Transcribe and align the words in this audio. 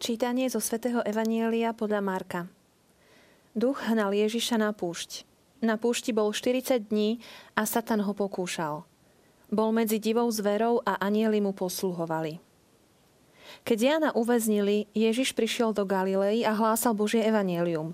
Čítanie 0.00 0.48
zo 0.48 0.64
svätého 0.64 1.04
Evanielia 1.04 1.76
podľa 1.76 2.00
Marka. 2.00 2.48
Duch 3.52 3.84
hnal 3.84 4.16
Ježiša 4.16 4.56
na 4.56 4.72
púšť. 4.72 5.28
Na 5.60 5.76
púšti 5.76 6.16
bol 6.16 6.32
40 6.32 6.88
dní 6.88 7.20
a 7.52 7.68
Satan 7.68 8.00
ho 8.08 8.16
pokúšal. 8.16 8.88
Bol 9.52 9.76
medzi 9.76 10.00
divou 10.00 10.24
zverou 10.32 10.80
a 10.88 10.96
anieli 11.04 11.44
mu 11.44 11.52
posluhovali. 11.52 12.40
Keď 13.68 13.76
Jana 13.76 14.10
uväznili, 14.16 14.88
Ježiš 14.96 15.36
prišiel 15.36 15.76
do 15.76 15.84
Galilei 15.84 16.48
a 16.48 16.56
hlásal 16.56 16.96
Božie 16.96 17.20
evanielium. 17.20 17.92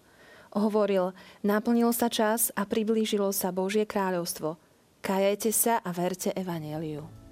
Hovoril, 0.54 1.10
naplnil 1.42 1.90
sa 1.90 2.06
čas 2.06 2.54
a 2.54 2.70
priblížilo 2.70 3.34
sa 3.34 3.50
Božie 3.50 3.82
kráľovstvo. 3.82 4.54
Kajajte 5.02 5.50
sa 5.50 5.82
a 5.82 5.90
verte 5.90 6.30
evanieliu. 6.38 7.25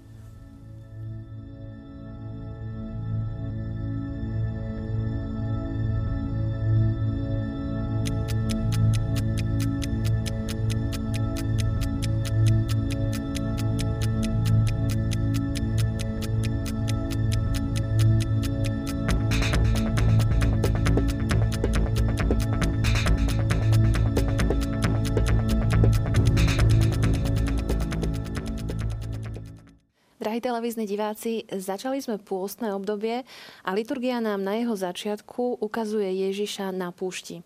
Drahí 30.25 30.41
televízni 30.41 30.89
diváci, 30.89 31.45
začali 31.53 32.01
sme 32.01 32.17
pôstne 32.17 32.73
obdobie 32.73 33.21
a 33.61 33.69
liturgia 33.77 34.17
nám 34.17 34.41
na 34.41 34.57
jeho 34.57 34.73
začiatku 34.73 35.61
ukazuje 35.61 36.09
Ježiša 36.25 36.73
na 36.73 36.89
púšti. 36.89 37.45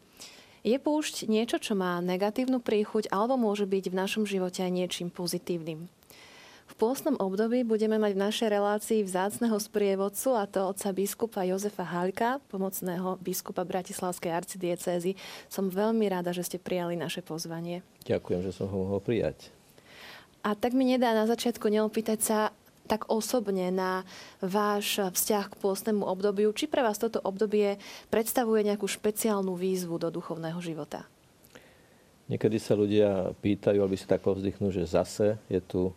Je 0.64 0.80
púšť 0.80 1.28
niečo, 1.28 1.60
čo 1.60 1.76
má 1.76 2.00
negatívnu 2.00 2.64
príchuť 2.64 3.12
alebo 3.12 3.36
môže 3.36 3.68
byť 3.68 3.92
v 3.92 4.00
našom 4.00 4.24
živote 4.24 4.64
aj 4.64 4.72
niečím 4.72 5.12
pozitívnym? 5.12 5.92
V 6.72 6.74
pôstnom 6.80 7.20
období 7.20 7.68
budeme 7.68 8.00
mať 8.00 8.16
v 8.16 8.24
našej 8.32 8.48
relácii 8.48 9.04
vzácneho 9.04 9.60
sprievodcu 9.60 10.40
a 10.40 10.48
to 10.48 10.72
otca 10.72 10.96
biskupa 10.96 11.44
Jozefa 11.44 11.84
Haľka, 11.84 12.40
pomocného 12.48 13.20
biskupa 13.20 13.68
Bratislavskej 13.68 14.32
arcidiecézy. 14.32 15.20
Som 15.52 15.68
veľmi 15.68 16.08
rada, 16.08 16.32
že 16.32 16.48
ste 16.48 16.64
prijali 16.64 16.96
naše 16.96 17.28
pozvanie. 17.28 17.84
Ďakujem, 18.08 18.40
že 18.40 18.56
som 18.56 18.72
ho 18.72 18.88
mohol 18.88 19.04
prijať. 19.04 19.52
A 20.40 20.56
tak 20.56 20.72
mi 20.72 20.88
nedá 20.88 21.12
na 21.12 21.28
začiatku 21.28 21.68
neopýtať 21.68 22.20
sa, 22.24 22.40
tak 22.90 23.06
osobne 23.06 23.70
na 23.70 24.02
váš 24.42 24.98
vzťah 24.98 25.54
k 25.54 25.60
pôstnemu 25.62 26.02
obdobiu? 26.02 26.50
Či 26.50 26.66
pre 26.66 26.82
vás 26.82 26.98
toto 26.98 27.22
obdobie 27.22 27.78
predstavuje 28.10 28.66
nejakú 28.66 28.90
špeciálnu 28.90 29.54
výzvu 29.54 30.02
do 30.02 30.10
duchovného 30.10 30.58
života? 30.58 31.06
Niekedy 32.30 32.58
sa 32.58 32.74
ľudia 32.74 33.34
pýtajú, 33.42 33.78
alebo 33.78 33.94
si 33.94 34.10
tak 34.10 34.26
povzdychnú, 34.26 34.74
že 34.74 34.90
zase 34.90 35.38
je 35.50 35.62
tu 35.62 35.94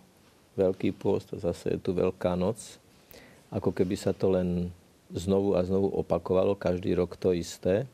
veľký 0.56 0.92
pôst, 0.97 1.32
zase 1.32 1.76
je 1.76 1.78
tu 1.81 1.97
veľká 1.97 2.36
noc. 2.36 2.60
Ako 3.48 3.72
keby 3.72 3.97
sa 3.97 4.12
to 4.12 4.32
len 4.32 4.69
znovu 5.12 5.56
a 5.56 5.64
znovu 5.64 5.92
opakovalo, 5.92 6.56
každý 6.56 6.97
rok 6.97 7.20
to 7.20 7.36
isté. 7.36 7.84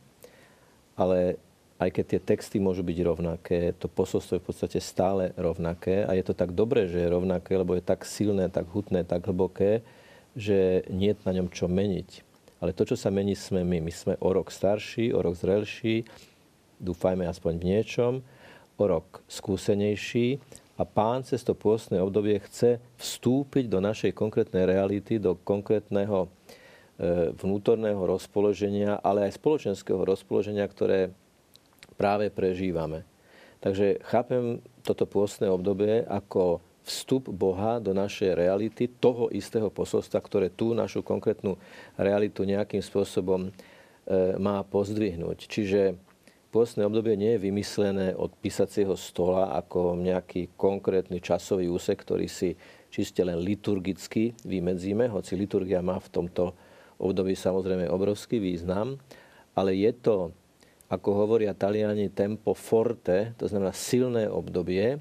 Ale 0.95 1.39
aj 1.79 1.91
keď 1.95 2.05
tie 2.05 2.21
texty 2.35 2.59
môžu 2.59 2.83
byť 2.83 2.99
rovnaké, 3.07 3.71
to 3.79 3.87
posolstvo 3.87 4.39
je 4.39 4.43
v 4.43 4.49
podstate 4.51 4.79
stále 4.83 5.31
rovnaké 5.39 6.03
a 6.03 6.19
je 6.19 6.27
to 6.27 6.35
tak 6.35 6.51
dobré, 6.51 6.91
že 6.91 6.99
je 7.07 7.15
rovnaké, 7.15 7.55
lebo 7.55 7.79
je 7.79 7.87
tak 7.87 8.03
silné, 8.03 8.51
tak 8.51 8.67
hutné, 8.75 9.07
tak 9.07 9.23
hlboké, 9.23 9.87
že 10.35 10.83
nie 10.91 11.15
je 11.15 11.23
na 11.23 11.33
ňom 11.39 11.49
čo 11.55 11.71
meniť. 11.71 12.27
Ale 12.59 12.75
to, 12.75 12.83
čo 12.83 12.99
sa 12.99 13.15
mení, 13.15 13.39
sme 13.39 13.63
my. 13.63 13.79
My 13.79 13.93
sme 13.95 14.15
o 14.19 14.35
rok 14.35 14.51
starší, 14.51 15.15
o 15.15 15.23
rok 15.23 15.39
zrelší, 15.39 16.03
dúfajme 16.83 17.23
aspoň 17.31 17.53
v 17.63 17.67
niečom, 17.71 18.13
o 18.75 18.85
rok 18.87 19.23
skúsenejší 19.31 20.43
a 20.79 20.83
pán 20.83 21.23
cez 21.23 21.47
to 21.47 21.55
pôstne 21.55 22.03
obdobie 22.03 22.43
chce 22.43 22.83
vstúpiť 22.99 23.71
do 23.71 23.79
našej 23.79 24.11
konkrétnej 24.15 24.67
reality, 24.67 25.23
do 25.23 25.39
konkrétneho 25.39 26.27
e, 26.27 26.29
vnútorného 27.39 27.99
rozpoloženia, 28.03 28.99
ale 29.03 29.31
aj 29.31 29.39
spoločenského 29.39 30.03
rozpoloženia, 30.03 30.67
ktoré 30.67 31.15
práve 31.99 32.31
prežívame. 32.31 33.03
Takže 33.59 33.99
chápem 34.07 34.63
toto 34.87 35.03
pôstne 35.03 35.51
obdobie 35.51 36.07
ako 36.07 36.63
vstup 36.87 37.29
Boha 37.29 37.83
do 37.83 37.93
našej 37.93 38.33
reality, 38.33 38.89
toho 38.89 39.29
istého 39.35 39.69
posolstva, 39.69 40.23
ktoré 40.25 40.49
tú 40.49 40.73
našu 40.73 41.05
konkrétnu 41.05 41.61
realitu 42.01 42.49
nejakým 42.49 42.81
spôsobom 42.81 43.51
e, 43.51 43.51
má 44.41 44.65
pozdvihnúť. 44.65 45.51
Čiže 45.51 45.99
pôstne 46.49 46.89
obdobie 46.89 47.19
nie 47.21 47.37
je 47.37 47.45
vymyslené 47.45 48.17
od 48.17 48.33
písacieho 48.41 48.97
stola 48.97 49.53
ako 49.59 50.01
nejaký 50.01 50.57
konkrétny 50.57 51.21
časový 51.21 51.69
úsek, 51.69 52.01
ktorý 52.01 52.25
si 52.25 52.57
čiste 52.89 53.21
len 53.21 53.37
liturgicky 53.37 54.33
vymedzíme, 54.49 55.13
hoci 55.13 55.37
liturgia 55.37 55.85
má 55.85 56.01
v 56.01 56.09
tomto 56.09 56.57
období 56.97 57.37
samozrejme 57.37 57.85
obrovský 57.93 58.41
význam, 58.41 58.97
ale 59.53 59.77
je 59.77 59.93
to 59.93 60.33
ako 60.89 61.09
hovoria 61.25 61.53
Taliani, 61.53 62.09
tempo 62.09 62.57
forte, 62.57 63.37
to 63.37 63.45
znamená 63.45 63.77
silné 63.77 64.25
obdobie, 64.25 65.01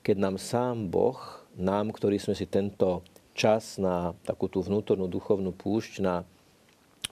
keď 0.00 0.16
nám 0.16 0.36
sám 0.40 0.88
Boh, 0.88 1.20
nám, 1.56 1.92
ktorí 1.92 2.16
sme 2.16 2.32
si 2.32 2.48
tento 2.48 3.04
čas 3.36 3.76
na 3.76 4.16
takú 4.24 4.48
tú 4.48 4.64
vnútornú 4.64 5.08
duchovnú 5.12 5.52
púšť, 5.52 6.00
na 6.00 6.24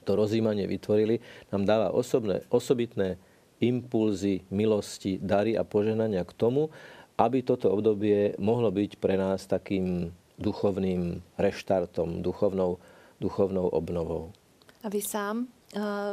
to 0.08 0.16
rozímanie 0.16 0.64
vytvorili, 0.64 1.20
nám 1.52 1.68
dáva 1.68 1.88
osobné, 1.92 2.44
osobitné 2.48 3.20
impulzy, 3.60 4.44
milosti, 4.48 5.20
dary 5.20 5.56
a 5.56 5.64
poženania 5.64 6.24
k 6.24 6.36
tomu, 6.36 6.72
aby 7.20 7.44
toto 7.44 7.70
obdobie 7.72 8.36
mohlo 8.40 8.72
byť 8.72 9.00
pre 9.00 9.20
nás 9.20 9.46
takým 9.46 10.10
duchovným 10.40 11.22
reštartom, 11.38 12.24
duchovnou, 12.24 12.80
duchovnou 13.22 13.70
obnovou. 13.70 14.34
A 14.82 14.90
vy 14.92 15.00
sám 15.00 15.48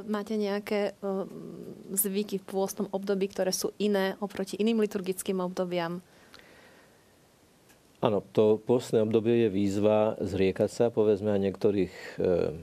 máte 0.10 0.36
nejaké 0.36 0.98
zvyky 1.94 2.42
v 2.42 2.48
pôstnom 2.50 2.90
období, 2.90 3.30
ktoré 3.30 3.54
sú 3.54 3.76
iné 3.78 4.18
oproti 4.18 4.58
iným 4.58 4.82
liturgickým 4.82 5.38
obdobiam? 5.44 6.02
Áno, 8.02 8.26
to 8.34 8.58
pôstne 8.58 9.06
obdobie 9.06 9.46
je 9.46 9.50
výzva 9.54 10.18
zriekať 10.18 10.70
sa, 10.74 10.86
povedzme, 10.90 11.30
a 11.30 11.38
niektorých, 11.38 11.94
e, 12.18 12.58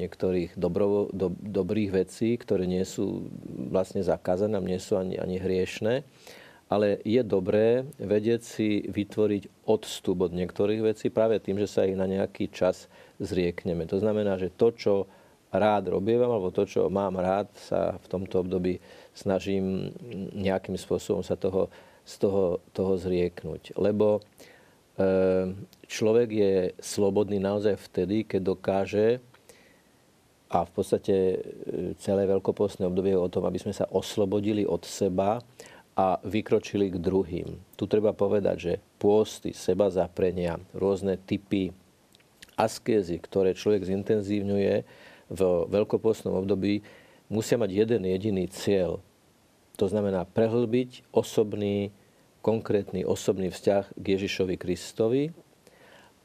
niektorých 0.00 0.56
dobro, 0.56 1.12
do, 1.12 1.28
dobrých 1.36 1.92
vecí, 1.92 2.40
ktoré 2.40 2.64
nie 2.64 2.80
sú 2.88 3.28
vlastne 3.68 4.00
zakázané, 4.00 4.56
nie 4.64 4.80
sú 4.80 4.96
ani, 4.96 5.20
ani 5.20 5.36
hriešné. 5.36 6.08
Ale 6.72 7.04
je 7.04 7.20
dobré 7.20 7.84
vedieť 8.00 8.40
si 8.40 8.68
vytvoriť 8.88 9.68
odstup 9.68 10.24
od 10.24 10.32
niektorých 10.32 10.80
vecí 10.80 11.12
práve 11.12 11.36
tým, 11.36 11.60
že 11.60 11.68
sa 11.68 11.84
ich 11.84 11.92
na 11.92 12.08
nejaký 12.08 12.48
čas 12.48 12.88
zriekneme. 13.20 13.84
To 13.92 14.00
znamená, 14.00 14.40
že 14.40 14.48
to, 14.48 14.72
čo 14.72 14.94
rád 15.52 15.92
robievam, 15.92 16.32
alebo 16.32 16.48
to, 16.48 16.64
čo 16.64 16.88
mám 16.88 17.20
rád, 17.20 17.52
sa 17.54 18.00
v 18.00 18.06
tomto 18.08 18.40
období 18.40 18.80
snažím 19.12 19.92
nejakým 20.32 20.74
spôsobom 20.80 21.20
sa 21.20 21.36
toho, 21.36 21.68
z 22.08 22.14
toho, 22.24 22.44
toho 22.72 22.96
zrieknúť. 22.96 23.76
Lebo 23.76 24.18
e, 24.18 24.20
človek 25.86 26.28
je 26.32 26.54
slobodný 26.80 27.36
naozaj 27.36 27.76
vtedy, 27.92 28.24
keď 28.24 28.40
dokáže 28.56 29.20
a 30.48 30.64
v 30.64 30.70
podstate 30.72 31.16
e, 31.16 31.36
celé 32.00 32.24
veľkopostné 32.24 32.88
obdobie 32.88 33.12
je 33.12 33.20
o 33.20 33.32
tom, 33.32 33.44
aby 33.44 33.60
sme 33.60 33.76
sa 33.76 33.84
oslobodili 33.92 34.64
od 34.64 34.88
seba 34.88 35.44
a 35.92 36.16
vykročili 36.24 36.88
k 36.88 36.96
druhým. 36.96 37.48
Tu 37.76 37.84
treba 37.84 38.16
povedať, 38.16 38.56
že 38.56 38.72
pôsty, 38.96 39.52
seba 39.52 39.92
zaprenia, 39.92 40.56
rôzne 40.72 41.20
typy 41.20 41.68
askézy, 42.56 43.20
ktoré 43.20 43.52
človek 43.52 43.84
zintenzívňuje, 43.84 44.84
v 45.32 45.66
veľkopostnom 45.72 46.44
období 46.44 46.84
musia 47.32 47.56
mať 47.56 47.70
jeden 47.72 48.04
jediný 48.04 48.44
cieľ. 48.52 49.00
To 49.80 49.88
znamená 49.88 50.28
prehlbiť 50.28 51.08
osobný, 51.16 51.90
konkrétny 52.44 53.08
osobný 53.08 53.48
vzťah 53.48 53.96
k 53.96 54.04
Ježišovi 54.04 54.54
Kristovi 54.60 55.32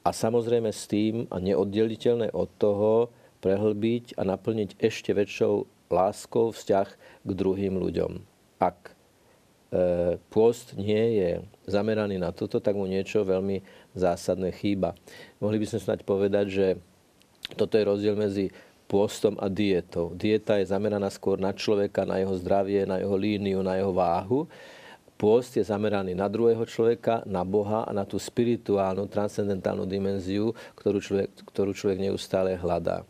a 0.03 0.09
samozrejme 0.11 0.67
s 0.67 0.83
tým 0.91 1.31
a 1.31 1.39
neoddeliteľné 1.39 2.35
od 2.35 2.51
toho 2.59 3.07
prehlbiť 3.39 4.19
a 4.19 4.27
naplniť 4.27 4.81
ešte 4.81 5.15
väčšou 5.15 5.67
láskou 5.87 6.51
vzťah 6.51 6.87
k 7.23 7.29
druhým 7.31 7.79
ľuďom. 7.79 8.19
Ak 8.59 8.91
e, 9.71 10.19
pôst 10.27 10.75
nie 10.75 11.21
je 11.21 11.31
zameraný 11.69 12.19
na 12.19 12.35
toto, 12.35 12.59
tak 12.59 12.75
mu 12.75 12.83
niečo 12.89 13.23
veľmi 13.23 13.63
zásadné 13.95 14.51
chýba. 14.51 14.97
Mohli 15.39 15.63
by 15.63 15.65
sme 15.71 15.79
snať 15.79 15.99
povedať, 16.03 16.45
že 16.51 16.67
toto 17.55 17.79
je 17.79 17.87
rozdiel 17.87 18.19
medzi 18.19 18.51
pôstom 18.87 19.35
a 19.37 19.51
dietou. 19.51 20.15
Dieta 20.15 20.57
je 20.57 20.71
zameraná 20.71 21.11
skôr 21.11 21.35
na 21.35 21.51
človeka, 21.51 22.07
na 22.07 22.23
jeho 22.23 22.33
zdravie, 22.39 22.87
na 22.87 23.03
jeho 23.03 23.15
líniu, 23.19 23.59
na 23.59 23.75
jeho 23.75 23.91
váhu. 23.91 24.47
Pôst 25.19 25.59
je 25.59 25.65
zameraný 25.65 26.15
na 26.15 26.31
druhého 26.31 26.63
človeka, 26.63 27.25
na 27.27 27.43
Boha 27.43 27.83
a 27.83 27.91
na 27.91 28.07
tú 28.07 28.15
spirituálnu, 28.15 29.09
transcendentálnu 29.11 29.83
dimenziu, 29.83 30.55
ktorú 30.79 31.01
človek, 31.01 31.27
ktorú 31.51 31.71
človek 31.75 31.99
neustále 31.99 32.55
hľadá. 32.55 33.03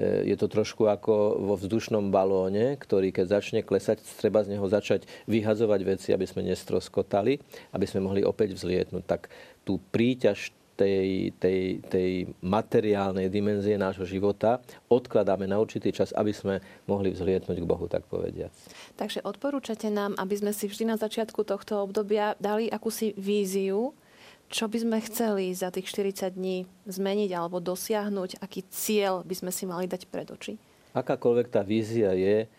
je 0.00 0.36
to 0.38 0.46
trošku 0.46 0.86
ako 0.86 1.42
vo 1.42 1.54
vzdušnom 1.58 2.14
balóne, 2.14 2.78
ktorý 2.78 3.10
keď 3.10 3.40
začne 3.40 3.60
klesať, 3.66 3.98
treba 4.22 4.46
z 4.46 4.54
neho 4.54 4.66
začať 4.70 5.04
vyhazovať 5.26 5.80
veci, 5.82 6.08
aby 6.14 6.26
sme 6.30 6.46
nestroskotali, 6.46 7.42
aby 7.74 7.86
sme 7.90 8.06
mohli 8.06 8.22
opäť 8.22 8.54
vzlietnúť. 8.54 9.04
Tak 9.04 9.26
tú 9.66 9.82
príťaž 9.90 10.54
tej, 10.80 11.36
tej, 11.36 11.84
tej 11.84 12.10
materiálnej 12.40 13.28
dimenzie 13.28 13.76
nášho 13.76 14.08
života 14.08 14.64
odkladáme 14.88 15.44
na 15.44 15.60
určitý 15.60 15.92
čas, 15.92 16.16
aby 16.16 16.32
sme 16.32 16.64
mohli 16.88 17.12
vzlietnúť 17.12 17.60
k 17.60 17.68
Bohu, 17.68 17.84
tak 17.84 18.08
povediac. 18.08 18.48
Takže 18.96 19.20
odporúčate 19.20 19.92
nám, 19.92 20.16
aby 20.16 20.40
sme 20.40 20.56
si 20.56 20.72
vždy 20.72 20.88
na 20.88 20.96
začiatku 20.96 21.44
tohto 21.44 21.84
obdobia 21.84 22.32
dali 22.40 22.72
akúsi 22.72 23.12
víziu, 23.20 23.92
čo 24.48 24.66
by 24.66 24.78
sme 24.80 24.98
chceli 25.04 25.52
za 25.52 25.68
tých 25.68 25.92
40 25.92 26.32
dní 26.32 26.64
zmeniť 26.88 27.30
alebo 27.36 27.60
dosiahnuť, 27.60 28.40
aký 28.40 28.64
cieľ 28.72 29.20
by 29.22 29.34
sme 29.36 29.52
si 29.52 29.68
mali 29.68 29.84
dať 29.84 30.08
pred 30.08 30.26
oči? 30.32 30.56
Akákoľvek 30.96 31.46
tá 31.52 31.62
vízia 31.62 32.16
je, 32.16 32.50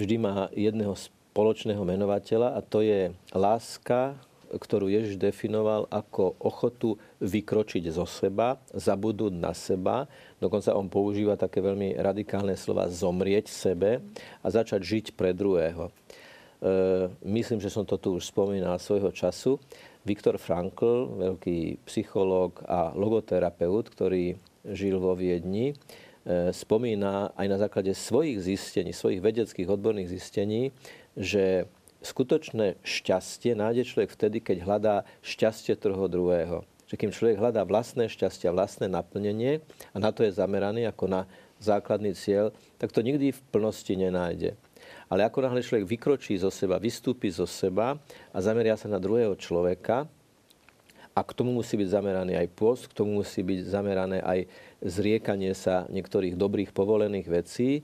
vždy 0.00 0.16
má 0.16 0.48
jedného 0.56 0.96
spoločného 0.96 1.82
menovateľa 1.82 2.56
a 2.56 2.60
to 2.64 2.80
je 2.80 3.12
láska, 3.36 4.16
ktorú 4.50 4.90
Ježiš 4.90 5.14
definoval 5.20 5.86
ako 5.86 6.34
ochotu 6.42 6.98
vykročiť 7.22 7.94
zo 7.94 8.02
seba, 8.08 8.58
zabudnúť 8.74 9.34
na 9.38 9.54
seba. 9.54 10.10
Dokonca 10.42 10.74
on 10.74 10.90
používa 10.90 11.38
také 11.38 11.62
veľmi 11.62 11.94
radikálne 11.94 12.58
slova 12.58 12.90
zomrieť 12.90 13.46
sebe 13.46 14.02
a 14.42 14.46
začať 14.50 14.80
žiť 14.82 15.06
pre 15.14 15.30
druhého. 15.30 15.88
E, 15.88 15.92
myslím, 17.24 17.62
že 17.62 17.70
som 17.72 17.86
to 17.86 17.96
tu 17.96 18.18
už 18.18 18.28
spomínal 18.28 18.76
svojho 18.82 19.14
času. 19.14 19.56
Viktor 20.02 20.40
Frankl, 20.40 21.08
veľký 21.16 21.84
psychológ 21.86 22.64
a 22.64 22.92
logoterapeut, 22.96 23.92
ktorý 23.92 24.34
žil 24.66 25.00
vo 25.00 25.16
Viedni, 25.16 25.72
e, 25.72 25.74
spomína 26.52 27.32
aj 27.36 27.46
na 27.48 27.56
základe 27.60 27.92
svojich 27.96 28.40
zistení, 28.42 28.92
svojich 28.92 29.24
vedeckých 29.24 29.68
odborných 29.68 30.12
zistení, 30.12 30.72
že 31.16 31.68
skutočné 32.00 32.80
šťastie 32.80 33.52
nájde 33.56 33.84
človek 33.84 34.10
vtedy, 34.12 34.38
keď 34.40 34.56
hľadá 34.64 34.94
šťastie 35.20 35.76
toho 35.76 36.08
druhého. 36.08 36.64
Že 36.90 36.98
kým 36.98 37.14
človek 37.14 37.38
hľadá 37.38 37.62
vlastné 37.62 38.10
šťastie, 38.10 38.50
vlastné 38.50 38.90
naplnenie 38.90 39.62
a 39.94 39.96
na 40.02 40.10
to 40.10 40.26
je 40.26 40.34
zameraný 40.34 40.88
ako 40.90 41.06
na 41.06 41.22
základný 41.62 42.16
cieľ, 42.16 42.50
tak 42.80 42.90
to 42.90 43.04
nikdy 43.04 43.30
v 43.30 43.40
plnosti 43.52 43.92
nenájde. 43.94 44.56
Ale 45.06 45.22
ako 45.22 45.44
náhle 45.44 45.62
človek 45.62 45.86
vykročí 45.86 46.34
zo 46.40 46.48
seba, 46.48 46.80
vystúpi 46.80 47.28
zo 47.30 47.44
seba 47.44 48.00
a 48.32 48.38
zameria 48.40 48.74
sa 48.74 48.88
na 48.88 48.98
druhého 48.98 49.36
človeka, 49.36 50.08
a 51.10 51.20
k 51.26 51.34
tomu 51.34 51.50
musí 51.50 51.74
byť 51.74 51.88
zameraný 51.90 52.38
aj 52.38 52.48
post, 52.54 52.86
k 52.86 52.96
tomu 53.02 53.18
musí 53.18 53.42
byť 53.42 53.60
zamerané 53.66 54.22
aj 54.22 54.46
zriekanie 54.80 55.52
sa 55.58 55.84
niektorých 55.90 56.38
dobrých 56.38 56.70
povolených 56.70 57.26
vecí 57.28 57.82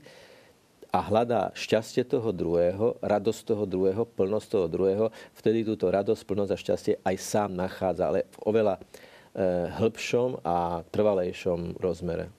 a 0.91 0.99
hľadá 1.03 1.51
šťastie 1.53 2.07
toho 2.07 2.31
druhého, 2.31 2.99
radosť 3.03 3.41
toho 3.43 3.63
druhého, 3.67 4.03
plnosť 4.07 4.47
toho 4.47 4.67
druhého, 4.71 5.05
vtedy 5.35 5.67
túto 5.67 5.91
radosť, 5.91 6.23
plnosť 6.23 6.51
a 6.51 6.57
šťastie 6.57 6.93
aj 7.03 7.15
sám 7.19 7.53
nachádza, 7.53 8.07
ale 8.07 8.25
v 8.25 8.37
oveľa 8.47 8.75
e, 8.77 8.81
hĺbšom 9.77 10.41
a 10.47 10.81
trvalejšom 10.87 11.77
rozmere. 11.77 12.31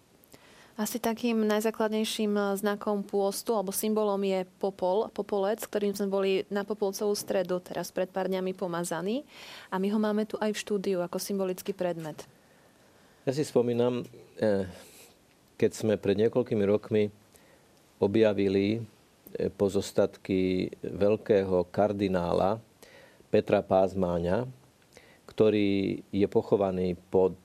Asi 0.78 1.02
takým 1.02 1.42
najzákladnejším 1.42 2.38
eh, 2.38 2.54
znakom 2.54 3.02
pôstu 3.02 3.50
alebo 3.50 3.74
symbolom 3.74 4.22
je 4.22 4.46
popol, 4.62 5.10
popolec, 5.10 5.58
ktorým 5.58 5.90
sme 5.90 6.06
boli 6.06 6.32
na 6.54 6.62
Popolcovú 6.62 7.18
stredu 7.18 7.58
teraz 7.58 7.90
pred 7.90 8.06
pár 8.06 8.30
dňami 8.30 8.54
pomazaní. 8.54 9.26
A 9.74 9.82
my 9.82 9.90
ho 9.90 9.98
máme 9.98 10.22
tu 10.22 10.38
aj 10.38 10.54
v 10.54 10.62
štúdiu 10.62 11.02
ako 11.02 11.18
symbolický 11.18 11.74
predmet. 11.74 12.22
Ja 13.26 13.34
si 13.34 13.42
spomínam, 13.42 14.06
eh, 14.38 14.70
keď 15.58 15.70
sme 15.74 15.98
pred 15.98 16.14
niekoľkými 16.14 16.62
rokmi 16.62 17.10
objavili 17.98 18.78
eh, 18.78 19.50
pozostatky 19.52 20.72
veľkého 20.82 21.66
kardinála 21.68 22.62
Petra 23.28 23.60
Pázmáňa, 23.60 24.48
ktorý 25.28 26.00
je 26.08 26.26
pochovaný 26.32 26.96
pod 27.12 27.36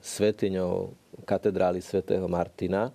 svetiňou 0.00 0.96
katedrály 1.28 1.84
svätého 1.84 2.24
Martina. 2.24 2.88
E, 2.88 2.92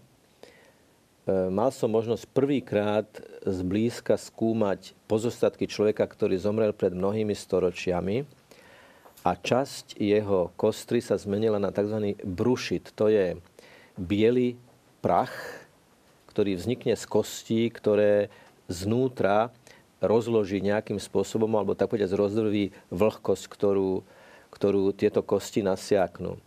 mal 1.53 1.69
som 1.69 1.91
možnosť 1.91 2.25
prvýkrát 2.33 3.07
zblízka 3.45 4.17
skúmať 4.17 4.97
pozostatky 5.05 5.69
človeka, 5.69 6.03
ktorý 6.03 6.35
zomrel 6.41 6.73
pred 6.73 6.97
mnohými 6.97 7.35
storočiami 7.37 8.25
a 9.21 9.31
časť 9.35 9.99
jeho 9.99 10.49
kostry 10.57 11.03
sa 11.03 11.19
zmenila 11.19 11.61
na 11.61 11.69
tzv. 11.69 12.17
brušit. 12.23 12.95
To 12.97 13.11
je 13.11 13.37
biely 13.99 14.57
prach, 15.03 15.33
ktorý 16.37 16.53
vznikne 16.53 16.93
z 16.93 17.05
kostí, 17.09 17.65
ktoré 17.73 18.29
znútra 18.69 19.49
rozloží 19.97 20.61
nejakým 20.61 21.01
spôsobom, 21.01 21.49
alebo 21.57 21.73
tak 21.73 21.89
povedať 21.89 22.13
rozdrví 22.13 22.69
vlhkosť, 22.93 23.49
ktorú, 23.49 24.05
ktorú 24.53 24.93
tieto 24.93 25.25
kosti 25.25 25.65
nasiaknú. 25.65 26.37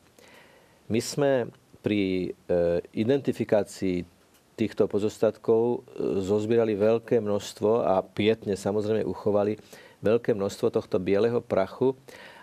My 0.87 1.03
sme 1.03 1.51
pri 1.83 2.31
e, 2.31 2.87
identifikácii 2.95 4.07
týchto 4.55 4.87
pozostatkov 4.87 5.83
e, 5.83 6.23
zozbierali 6.23 6.79
veľké 6.79 7.19
množstvo 7.19 7.83
a 7.83 7.99
pietne 8.07 8.55
samozrejme 8.55 9.03
uchovali 9.03 9.59
veľké 10.07 10.39
množstvo 10.39 10.71
tohto 10.71 11.03
bieleho 11.03 11.43
prachu, 11.43 11.99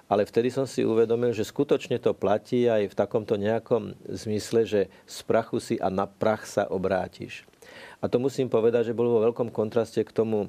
ale 0.08 0.24
vtedy 0.24 0.48
som 0.48 0.64
si 0.64 0.88
uvedomil, 0.88 1.36
že 1.36 1.44
skutočne 1.44 2.00
to 2.00 2.16
platí 2.16 2.68
aj 2.72 2.92
v 2.92 2.98
takomto 2.98 3.36
nejakom 3.36 3.92
zmysle, 4.08 4.64
že 4.64 4.82
z 5.04 5.18
prachu 5.28 5.60
si 5.60 5.76
a 5.78 5.92
na 5.92 6.08
prach 6.08 6.48
sa 6.48 6.64
obrátiš. 6.72 7.44
A 8.00 8.08
to 8.08 8.16
musím 8.16 8.48
povedať, 8.48 8.92
že 8.92 8.98
bolo 8.98 9.20
vo 9.20 9.24
veľkom 9.28 9.52
kontraste 9.52 10.00
k 10.08 10.16
tomu 10.16 10.48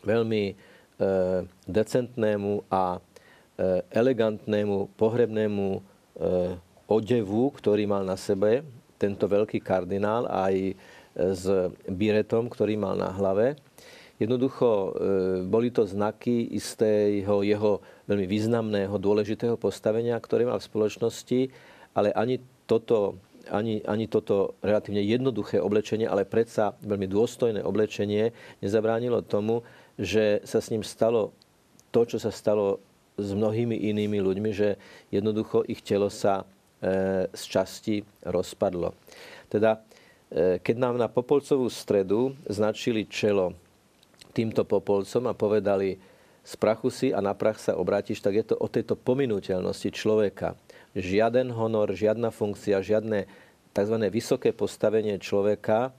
veľmi 0.00 0.44
e, 0.48 0.54
decentnému 1.68 2.64
a 2.72 2.96
e, 2.96 3.00
elegantnému 3.92 4.96
pohrebnému 4.96 5.66
e, 5.76 5.80
odevu, 6.88 7.52
ktorý 7.60 7.84
mal 7.84 8.08
na 8.08 8.16
sebe 8.16 8.64
tento 8.96 9.28
veľký 9.28 9.60
kardinál 9.60 10.26
aj 10.26 10.74
s 11.18 11.44
biretom, 11.86 12.46
ktorý 12.48 12.78
mal 12.78 12.94
na 12.94 13.10
hlave. 13.14 13.58
Jednoducho 14.18 14.66
e, 14.66 14.90
boli 15.46 15.70
to 15.70 15.86
znaky 15.86 16.50
istého 16.50 17.42
jeho 17.46 17.78
veľmi 18.10 18.26
významného, 18.26 18.94
dôležitého 18.98 19.54
postavenia, 19.54 20.18
ktoré 20.18 20.42
mal 20.42 20.58
v 20.58 20.68
spoločnosti, 20.68 21.40
ale 21.94 22.10
ani 22.14 22.42
toto, 22.66 23.18
ani, 23.48 23.80
ani 23.86 24.10
toto 24.10 24.58
relatívne 24.58 25.00
jednoduché 25.06 25.62
oblečenie, 25.62 26.10
ale 26.10 26.26
predsa 26.26 26.74
veľmi 26.82 27.06
dôstojné 27.06 27.60
oblečenie 27.62 28.34
nezabránilo 28.58 29.22
tomu, 29.22 29.62
že 29.94 30.42
sa 30.42 30.58
s 30.58 30.74
ním 30.74 30.82
stalo 30.82 31.30
to, 31.94 32.02
čo 32.04 32.18
sa 32.18 32.34
stalo 32.34 32.82
s 33.18 33.30
mnohými 33.34 33.74
inými 33.74 34.18
ľuďmi, 34.22 34.50
že 34.50 34.78
jednoducho 35.10 35.66
ich 35.66 35.82
telo 35.82 36.10
sa 36.10 36.46
E, 36.78 37.26
z 37.34 37.42
časti 37.50 38.06
rozpadlo. 38.22 38.94
Teda, 39.50 39.82
e, 40.30 40.62
keď 40.62 40.76
nám 40.78 40.94
na 40.94 41.10
Popolcovú 41.10 41.66
stredu 41.66 42.38
značili 42.46 43.02
čelo 43.02 43.50
týmto 44.38 44.62
Popolcom 44.62 45.26
a 45.26 45.34
povedali, 45.34 45.98
z 46.46 46.54
prachu 46.56 46.88
si 46.88 47.08
a 47.10 47.18
na 47.18 47.34
prach 47.34 47.58
sa 47.58 47.76
obrátiš, 47.76 48.22
tak 48.22 48.38
je 48.38 48.54
to 48.54 48.56
o 48.56 48.70
tejto 48.70 48.96
pominuteľnosti 48.96 49.90
človeka. 49.92 50.56
Žiaden 50.96 51.52
honor, 51.52 51.92
žiadna 51.92 52.32
funkcia, 52.32 52.80
žiadne 52.80 53.28
tzv. 53.76 53.96
vysoké 54.08 54.56
postavenie 54.56 55.20
človeka 55.20 55.92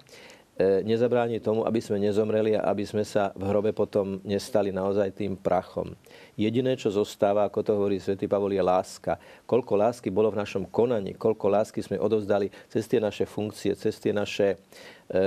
nezabráni 0.59 1.39
tomu, 1.39 1.63
aby 1.63 1.79
sme 1.79 2.03
nezomreli 2.03 2.59
a 2.59 2.67
aby 2.67 2.83
sme 2.83 3.07
sa 3.07 3.31
v 3.31 3.47
hrobe 3.47 3.71
potom 3.71 4.19
nestali 4.27 4.75
naozaj 4.75 5.15
tým 5.15 5.39
prachom. 5.39 5.95
Jediné, 6.35 6.75
čo 6.75 6.91
zostáva, 6.91 7.47
ako 7.47 7.59
to 7.63 7.71
hovorí 7.79 7.95
svätý 7.95 8.27
Pavol, 8.27 8.51
je 8.51 8.59
láska. 8.59 9.15
Koľko 9.47 9.79
lásky 9.79 10.11
bolo 10.11 10.27
v 10.27 10.39
našom 10.43 10.67
konaní, 10.67 11.15
koľko 11.15 11.47
lásky 11.47 11.79
sme 11.79 11.95
odovzdali 11.95 12.51
cez 12.67 12.91
tie 12.91 12.99
naše 12.99 13.23
funkcie, 13.23 13.71
cez 13.79 13.95
tie 14.03 14.11
naše 14.11 14.59
e, 15.07 15.19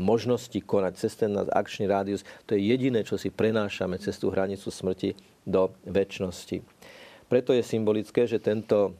možnosti 0.00 0.56
konať, 0.56 0.92
cez 1.04 1.12
ten 1.20 1.36
náš 1.36 1.52
akčný 1.52 1.84
rádius. 1.84 2.24
To 2.48 2.56
je 2.56 2.64
jediné, 2.64 3.04
čo 3.04 3.20
si 3.20 3.28
prenášame 3.28 4.00
cez 4.00 4.16
tú 4.16 4.32
hranicu 4.32 4.72
smrti 4.72 5.12
do 5.44 5.68
väčšnosti. 5.84 6.64
Preto 7.28 7.52
je 7.52 7.60
symbolické, 7.60 8.24
že 8.24 8.40
tento 8.40 8.96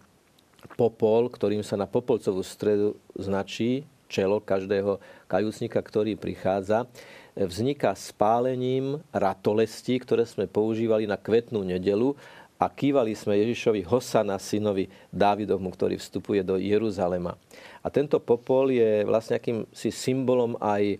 popol, 0.77 1.33
ktorým 1.33 1.65
sa 1.65 1.81
na 1.81 1.89
Popolcovú 1.89 2.45
stredu 2.45 2.99
značí, 3.17 3.89
čelo 4.07 4.43
každého 4.43 4.99
kajúcnika, 5.27 5.79
ktorý 5.83 6.19
prichádza, 6.19 6.89
vzniká 7.37 7.93
spálením 7.93 9.05
ratolestí, 9.13 10.01
ktoré 10.01 10.25
sme 10.25 10.49
používali 10.49 11.05
na 11.05 11.21
kvetnú 11.21 11.61
nedelu 11.61 12.17
a 12.57 12.73
kývali 12.73 13.13
sme 13.13 13.37
Ježišovi 13.37 13.85
Hosana, 13.85 14.41
synovi 14.41 14.89
Dávidovmu, 15.13 15.69
ktorý 15.69 16.01
vstupuje 16.01 16.41
do 16.41 16.57
Jeruzalema. 16.57 17.37
A 17.85 17.93
tento 17.93 18.17
popol 18.17 18.73
je 18.73 19.05
vlastne 19.05 19.37
akýmsi 19.37 19.93
symbolom 19.93 20.57
aj 20.57 20.97
e, 20.97 20.99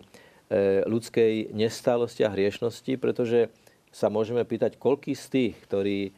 ľudskej 0.85 1.57
nestálosti 1.57 2.21
a 2.21 2.29
hriešnosti, 2.29 2.93
pretože 3.01 3.49
sa 3.89 4.13
môžeme 4.13 4.45
pýtať, 4.45 4.77
koľký 4.77 5.17
z 5.17 5.25
tých, 5.33 5.55
ktorí 5.65 6.13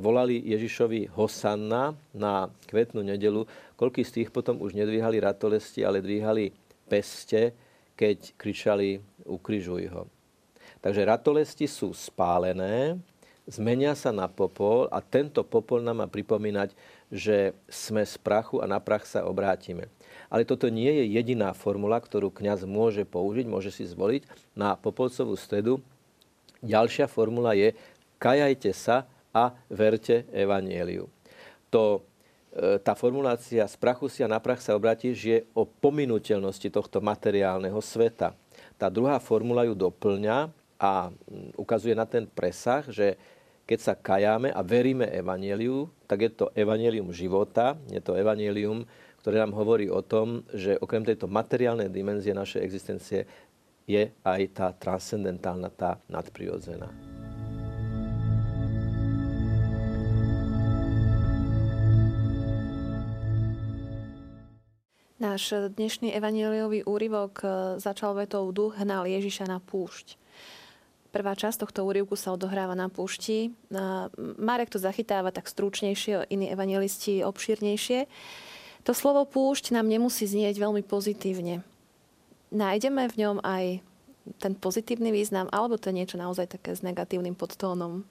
volali 0.00 0.40
Ježišovi 0.48 1.12
Hosanna 1.12 1.92
na 2.16 2.48
kvetnú 2.68 3.04
nedelu, 3.04 3.44
koľký 3.76 4.02
z 4.02 4.22
tých 4.22 4.30
potom 4.32 4.64
už 4.64 4.72
nedvíhali 4.72 5.20
ratolesti, 5.20 5.84
ale 5.84 6.00
dvíhali 6.00 6.50
peste, 6.88 7.52
keď 7.92 8.32
kričali 8.40 9.02
ukrižuj 9.28 9.84
ho. 9.92 10.08
Takže 10.80 11.02
ratolesti 11.04 11.66
sú 11.66 11.90
spálené, 11.92 12.96
zmenia 13.44 13.92
sa 13.98 14.14
na 14.14 14.30
popol 14.30 14.86
a 14.88 15.02
tento 15.02 15.42
popol 15.44 15.82
nám 15.84 16.04
má 16.04 16.06
pripomínať, 16.08 16.72
že 17.08 17.56
sme 17.66 18.04
z 18.04 18.14
prachu 18.20 18.60
a 18.60 18.68
na 18.68 18.78
prach 18.78 19.04
sa 19.04 19.24
obrátime. 19.24 19.88
Ale 20.28 20.44
toto 20.44 20.68
nie 20.68 20.92
je 20.92 21.04
jediná 21.16 21.56
formula, 21.56 21.96
ktorú 21.96 22.28
kňaz 22.28 22.68
môže 22.68 23.04
použiť, 23.08 23.48
môže 23.48 23.72
si 23.72 23.88
zvoliť 23.88 24.28
na 24.52 24.76
popolcovú 24.76 25.32
stredu. 25.36 25.80
Ďalšia 26.60 27.08
formula 27.08 27.56
je 27.56 27.72
kajajte 28.20 28.70
sa 28.76 29.08
a 29.38 29.54
verte 29.70 30.26
evanieliu. 30.34 31.06
To, 31.70 32.02
e, 32.50 32.82
tá 32.82 32.98
formulácia 32.98 33.62
z 33.62 33.76
prachu 33.78 34.10
si 34.10 34.26
a 34.26 34.28
na 34.30 34.42
prach 34.42 34.58
sa 34.58 34.74
obrátiš 34.74 35.16
je 35.22 35.38
o 35.54 35.62
pominuteľnosti 35.62 36.66
tohto 36.74 36.98
materiálneho 36.98 37.78
sveta. 37.78 38.34
Tá 38.74 38.90
druhá 38.90 39.22
formula 39.22 39.62
ju 39.62 39.78
doplňa 39.78 40.50
a 40.78 41.10
ukazuje 41.54 41.94
na 41.94 42.06
ten 42.06 42.26
presah, 42.26 42.82
že 42.90 43.18
keď 43.68 43.78
sa 43.84 43.94
kajáme 43.94 44.48
a 44.48 44.64
veríme 44.64 45.04
evanieliu, 45.12 45.92
tak 46.08 46.24
je 46.24 46.30
to 46.32 46.46
evanielium 46.56 47.12
života, 47.12 47.76
je 47.92 48.00
to 48.00 48.16
evanielium, 48.16 48.88
ktoré 49.20 49.44
nám 49.44 49.52
hovorí 49.52 49.92
o 49.92 50.00
tom, 50.00 50.40
že 50.56 50.80
okrem 50.80 51.04
tejto 51.04 51.28
materiálnej 51.28 51.92
dimenzie 51.92 52.32
našej 52.32 52.64
existencie 52.64 53.28
je 53.84 54.08
aj 54.24 54.40
tá 54.56 54.72
transcendentálna, 54.72 55.68
tá 55.68 56.00
nadprirodzená. 56.08 57.07
Náš 65.18 65.50
dnešný 65.74 66.14
evanieliový 66.14 66.86
úryvok 66.86 67.42
začal 67.82 68.14
vetou 68.14 68.54
Duch 68.54 68.78
hnal 68.78 69.02
Ježiša 69.02 69.50
na 69.50 69.58
púšť. 69.58 70.14
Prvá 71.10 71.34
časť 71.34 71.66
tohto 71.66 71.82
úrivku 71.82 72.14
sa 72.14 72.30
odohráva 72.30 72.78
na 72.78 72.86
púšti. 72.86 73.50
Marek 74.38 74.70
to 74.70 74.78
zachytáva 74.78 75.34
tak 75.34 75.50
stručnejšie, 75.50 76.30
iní 76.30 76.46
evangelisti 76.54 77.26
obšírnejšie. 77.26 78.06
To 78.86 78.94
slovo 78.94 79.26
púšť 79.26 79.74
nám 79.74 79.90
nemusí 79.90 80.22
znieť 80.22 80.54
veľmi 80.54 80.86
pozitívne. 80.86 81.66
Nájdeme 82.54 83.10
v 83.10 83.18
ňom 83.18 83.42
aj 83.42 83.82
ten 84.38 84.54
pozitívny 84.54 85.10
význam, 85.10 85.50
alebo 85.50 85.82
to 85.82 85.90
je 85.90 85.98
niečo 85.98 86.14
naozaj 86.14 86.46
také 86.46 86.78
s 86.78 86.86
negatívnym 86.86 87.34
podtónom? 87.34 88.06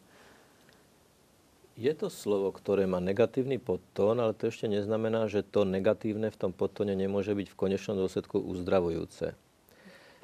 Je 1.78 1.94
to 1.94 2.10
slovo, 2.10 2.50
ktoré 2.50 2.90
má 2.90 2.98
negatívny 2.98 3.62
podtón, 3.62 4.18
ale 4.18 4.34
to 4.34 4.50
ešte 4.50 4.66
neznamená, 4.66 5.30
že 5.30 5.46
to 5.46 5.62
negatívne 5.62 6.34
v 6.34 6.40
tom 6.42 6.50
podtóne 6.50 6.98
nemôže 6.98 7.38
byť 7.38 7.54
v 7.54 7.60
konečnom 7.60 7.94
dôsledku 7.94 8.42
uzdravujúce. 8.42 9.38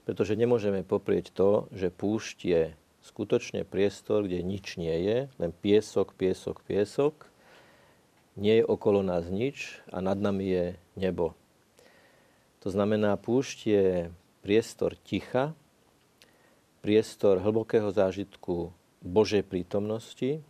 Pretože 0.01 0.33
nemôžeme 0.33 0.81
poprieť 0.81 1.29
to, 1.29 1.69
že 1.69 1.93
púšť 1.93 2.37
je 2.41 2.63
skutočne 3.05 3.69
priestor, 3.69 4.25
kde 4.25 4.41
nič 4.41 4.81
nie 4.81 4.97
je, 5.05 5.17
len 5.37 5.51
piesok, 5.53 6.17
piesok, 6.17 6.65
piesok. 6.65 7.29
Nie 8.33 8.65
je 8.65 8.65
okolo 8.65 9.05
nás 9.05 9.29
nič 9.29 9.77
a 9.93 10.01
nad 10.01 10.17
nami 10.17 10.49
je 10.49 10.65
nebo. 10.97 11.37
To 12.65 12.73
znamená, 12.73 13.13
púšť 13.13 13.57
je 13.69 13.85
priestor 14.41 14.97
ticha, 15.05 15.53
priestor 16.81 17.45
hlbokého 17.45 17.93
zážitku 17.93 18.73
Božej 19.05 19.45
prítomnosti. 19.45 20.41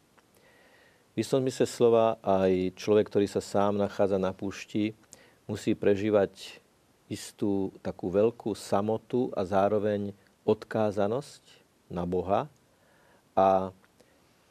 V 1.14 1.22
istom 1.22 1.46
zmysle 1.46 1.70
slova 1.70 2.18
aj 2.26 2.74
človek, 2.74 3.06
ktorý 3.06 3.30
sa 3.30 3.38
sám 3.38 3.78
nachádza 3.78 4.18
na 4.18 4.34
púšti, 4.34 4.98
musí 5.46 5.78
prežívať 5.78 6.58
istú 7.06 7.70
takú 7.86 8.10
veľkú 8.10 8.58
samotu 8.58 9.30
a 9.38 9.46
zároveň 9.46 10.18
odkázanosť 10.42 11.46
na 11.94 12.10
Boha. 12.10 12.50
A 13.38 13.70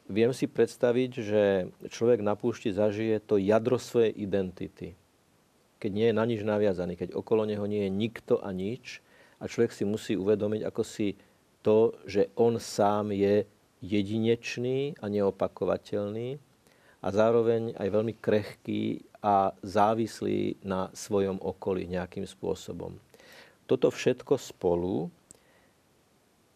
viem 0.07 0.31
si 0.31 0.47
predstaviť, 0.47 1.11
že 1.19 1.43
človek 1.91 2.23
na 2.23 2.39
púšti 2.39 2.71
zažije 2.71 3.19
to 3.19 3.35
jadro 3.43 3.75
svojej 3.75 4.15
identity. 4.15 4.95
Keď 5.83 5.91
nie 5.91 6.07
je 6.07 6.15
na 6.15 6.23
nič 6.23 6.47
naviazaný, 6.47 6.95
keď 6.95 7.11
okolo 7.11 7.43
neho 7.43 7.67
nie 7.67 7.83
je 7.83 7.91
nikto 7.91 8.39
a 8.39 8.55
nič 8.55 9.03
a 9.43 9.51
človek 9.51 9.75
si 9.75 9.83
musí 9.83 10.15
uvedomiť, 10.15 10.63
ako 10.63 10.83
si 10.87 11.19
to, 11.59 11.91
že 12.07 12.31
on 12.39 12.55
sám 12.55 13.11
je 13.11 13.43
jedinečný 13.83 14.95
a 15.03 15.11
neopakovateľný 15.11 16.52
a 17.03 17.07
zároveň 17.11 17.75
aj 17.75 17.87
veľmi 17.91 18.15
krehký 18.15 19.03
a 19.19 19.51
závislí 19.59 20.63
na 20.63 20.87
svojom 20.95 21.39
okolí 21.43 21.83
nejakým 21.91 22.23
spôsobom. 22.23 22.95
Toto 23.67 23.91
všetko 23.91 24.39
spolu 24.39 25.11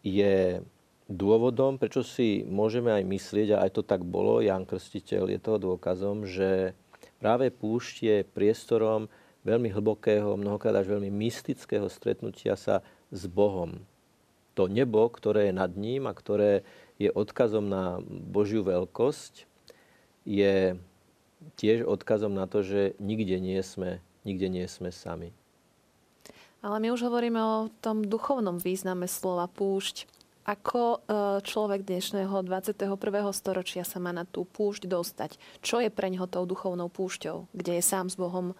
je 0.04 0.64
dôvodom, 1.08 1.80
prečo 1.80 2.04
si 2.04 2.44
môžeme 2.44 2.92
aj 2.92 3.04
myslieť, 3.04 3.48
a 3.56 3.64
aj 3.64 3.80
to 3.80 3.82
tak 3.84 4.04
bolo, 4.04 4.44
Jan 4.44 4.68
Krstiteľ 4.68 5.32
je 5.32 5.40
toho 5.40 5.58
dôkazom, 5.72 6.28
že 6.28 6.76
práve 7.16 7.48
púšť 7.48 7.94
je 8.04 8.16
priestorom 8.28 9.08
veľmi 9.48 9.72
hlbokého, 9.72 10.36
mnohokrát 10.36 10.76
až 10.84 10.92
veľmi 10.92 11.08
mystického 11.08 11.88
stretnutia 11.88 12.60
sa 12.60 12.84
s 13.08 13.24
Bohom. 13.24 13.80
To 14.52 14.68
nebo, 14.68 15.08
ktoré 15.08 15.48
je 15.48 15.54
nad 15.56 15.72
ním 15.72 16.04
a 16.04 16.12
ktoré 16.12 16.60
je 17.00 17.08
odkazom 17.08 17.64
na 17.64 18.04
Božiu 18.04 18.60
veľkosť, 18.60 19.47
je 20.28 20.76
tiež 21.56 21.88
odkazom 21.88 22.36
na 22.36 22.44
to, 22.44 22.60
že 22.60 22.92
nikde 23.00 23.40
nie 23.40 23.56
sme, 23.64 24.04
nikde 24.28 24.52
nie 24.52 24.68
sme 24.68 24.92
sami. 24.92 25.32
Ale 26.60 26.76
my 26.82 26.92
už 26.92 27.08
hovoríme 27.08 27.40
o 27.40 27.72
tom 27.80 28.04
duchovnom 28.04 28.60
význame 28.60 29.08
slova 29.08 29.48
púšť. 29.48 30.10
Ako 30.48 30.80
e, 30.80 30.98
človek 31.44 31.84
dnešného 31.84 32.40
21. 32.40 32.98
storočia 33.36 33.84
sa 33.84 34.00
má 34.00 34.16
na 34.16 34.24
tú 34.24 34.48
púšť 34.48 34.88
dostať? 34.88 35.30
Čo 35.60 35.84
je 35.84 35.92
pre 35.92 36.08
neho 36.08 36.24
tou 36.26 36.48
duchovnou 36.48 36.88
púšťou, 36.88 37.52
kde 37.52 37.78
je 37.78 37.82
sám 37.84 38.08
s 38.08 38.16
Bohom? 38.16 38.56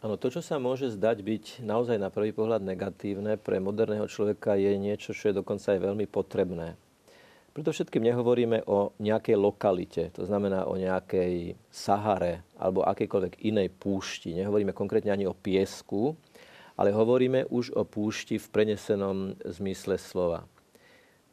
Áno, 0.00 0.16
to, 0.16 0.32
čo 0.32 0.40
sa 0.40 0.56
môže 0.56 0.88
zdať 0.96 1.20
byť 1.20 1.44
naozaj 1.60 2.00
na 2.00 2.08
prvý 2.08 2.32
pohľad 2.32 2.64
negatívne, 2.64 3.36
pre 3.36 3.60
moderného 3.60 4.08
človeka 4.08 4.56
je 4.56 4.80
niečo, 4.80 5.12
čo 5.12 5.28
je 5.28 5.38
dokonca 5.44 5.76
aj 5.76 5.80
veľmi 5.84 6.08
potrebné. 6.08 6.80
Preto 7.50 7.74
všetkým 7.74 8.06
nehovoríme 8.06 8.62
o 8.70 8.94
nejakej 9.02 9.34
lokalite, 9.34 10.02
to 10.14 10.22
znamená 10.22 10.70
o 10.70 10.78
nejakej 10.78 11.58
Sahare 11.66 12.46
alebo 12.54 12.86
akejkoľvek 12.86 13.42
inej 13.42 13.74
púšti. 13.74 14.38
Nehovoríme 14.38 14.70
konkrétne 14.70 15.10
ani 15.10 15.26
o 15.26 15.34
piesku, 15.34 16.14
ale 16.78 16.94
hovoríme 16.94 17.50
už 17.50 17.74
o 17.74 17.82
púšti 17.82 18.38
v 18.38 18.46
prenesenom 18.54 19.34
zmysle 19.42 19.98
slova. 19.98 20.46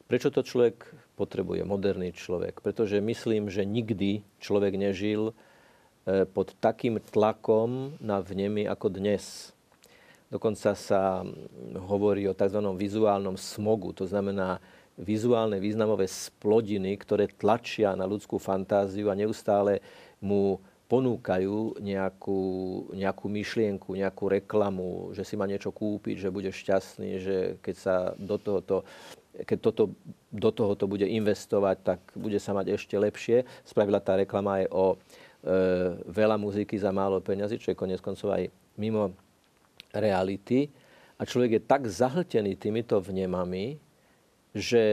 Prečo 0.10 0.34
to 0.34 0.42
človek 0.42 0.90
potrebuje, 1.14 1.62
moderný 1.62 2.10
človek? 2.18 2.66
Pretože 2.66 2.98
myslím, 2.98 3.54
že 3.54 3.62
nikdy 3.62 4.26
človek 4.42 4.74
nežil 4.74 5.30
e, 5.30 5.34
pod 6.26 6.58
takým 6.58 6.98
tlakom 6.98 7.94
na 8.02 8.24
vnemy 8.26 8.66
ako 8.66 8.90
dnes. 8.90 9.54
Dokonca 10.34 10.74
sa 10.74 11.22
hovorí 11.78 12.26
o 12.26 12.34
tzv. 12.34 12.60
vizuálnom 12.74 13.38
smogu, 13.38 13.94
to 13.94 14.10
znamená 14.10 14.60
vizuálne 14.98 15.62
významové 15.62 16.10
splodiny, 16.10 16.98
ktoré 16.98 17.30
tlačia 17.30 17.94
na 17.94 18.10
ľudskú 18.10 18.42
fantáziu 18.42 19.14
a 19.14 19.18
neustále 19.18 19.80
mu 20.18 20.58
ponúkajú 20.88 21.84
nejakú, 21.84 22.42
nejakú 22.96 23.26
myšlienku, 23.28 24.00
nejakú 24.00 24.26
reklamu, 24.32 25.12
že 25.12 25.28
si 25.28 25.36
má 25.36 25.44
niečo 25.44 25.70
kúpiť, 25.70 26.28
že 26.28 26.34
bude 26.34 26.50
šťastný, 26.50 27.12
že 27.20 27.38
keď 27.60 27.76
sa 27.76 27.96
do 28.16 28.40
tohoto, 28.40 28.88
keď 29.36 29.58
toto, 29.60 29.84
do 30.32 30.50
tohoto 30.50 30.88
bude 30.88 31.04
investovať, 31.04 31.78
tak 31.84 32.00
bude 32.16 32.40
sa 32.40 32.56
mať 32.56 32.80
ešte 32.80 32.96
lepšie. 32.96 33.44
Spravila 33.68 34.00
tá 34.00 34.16
reklama 34.16 34.64
aj 34.64 34.66
o 34.72 34.86
e, 34.96 34.98
veľa 36.08 36.40
muziky 36.40 36.80
za 36.80 36.90
málo 36.96 37.20
peňazí, 37.20 37.60
čo 37.60 37.76
je 37.76 37.78
konec 37.78 38.00
koncov 38.00 38.32
aj 38.32 38.48
mimo 38.80 39.12
reality. 39.92 40.72
A 41.20 41.28
človek 41.28 41.60
je 41.60 41.68
tak 41.68 41.84
zahltený 41.84 42.56
týmito 42.56 42.96
vnemami, 43.04 43.76
že 44.58 44.84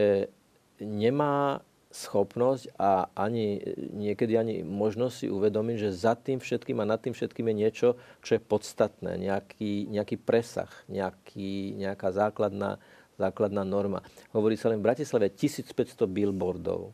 nemá 0.77 1.65
schopnosť 1.95 2.75
a 2.75 3.07
ani 3.15 3.63
niekedy 3.95 4.35
ani 4.35 4.55
možnosť 4.67 5.15
si 5.15 5.27
uvedomiť, 5.31 5.75
že 5.79 5.95
za 5.95 6.13
tým 6.19 6.43
všetkým 6.43 6.83
a 6.83 6.89
nad 6.89 6.99
tým 6.99 7.15
všetkým 7.15 7.47
je 7.47 7.55
niečo, 7.55 7.87
čo 8.19 8.35
je 8.35 8.43
podstatné, 8.43 9.15
nejaký, 9.15 9.87
nejaký 9.87 10.19
presah, 10.19 10.67
nejaký, 10.91 11.79
nejaká 11.79 12.11
základná, 12.11 12.83
základná 13.15 13.63
norma. 13.63 14.03
Hovorí 14.35 14.59
sa 14.59 14.67
len 14.67 14.83
v 14.83 14.91
Bratislave 14.91 15.31
1500 15.31 16.03
billboardov. 16.03 16.91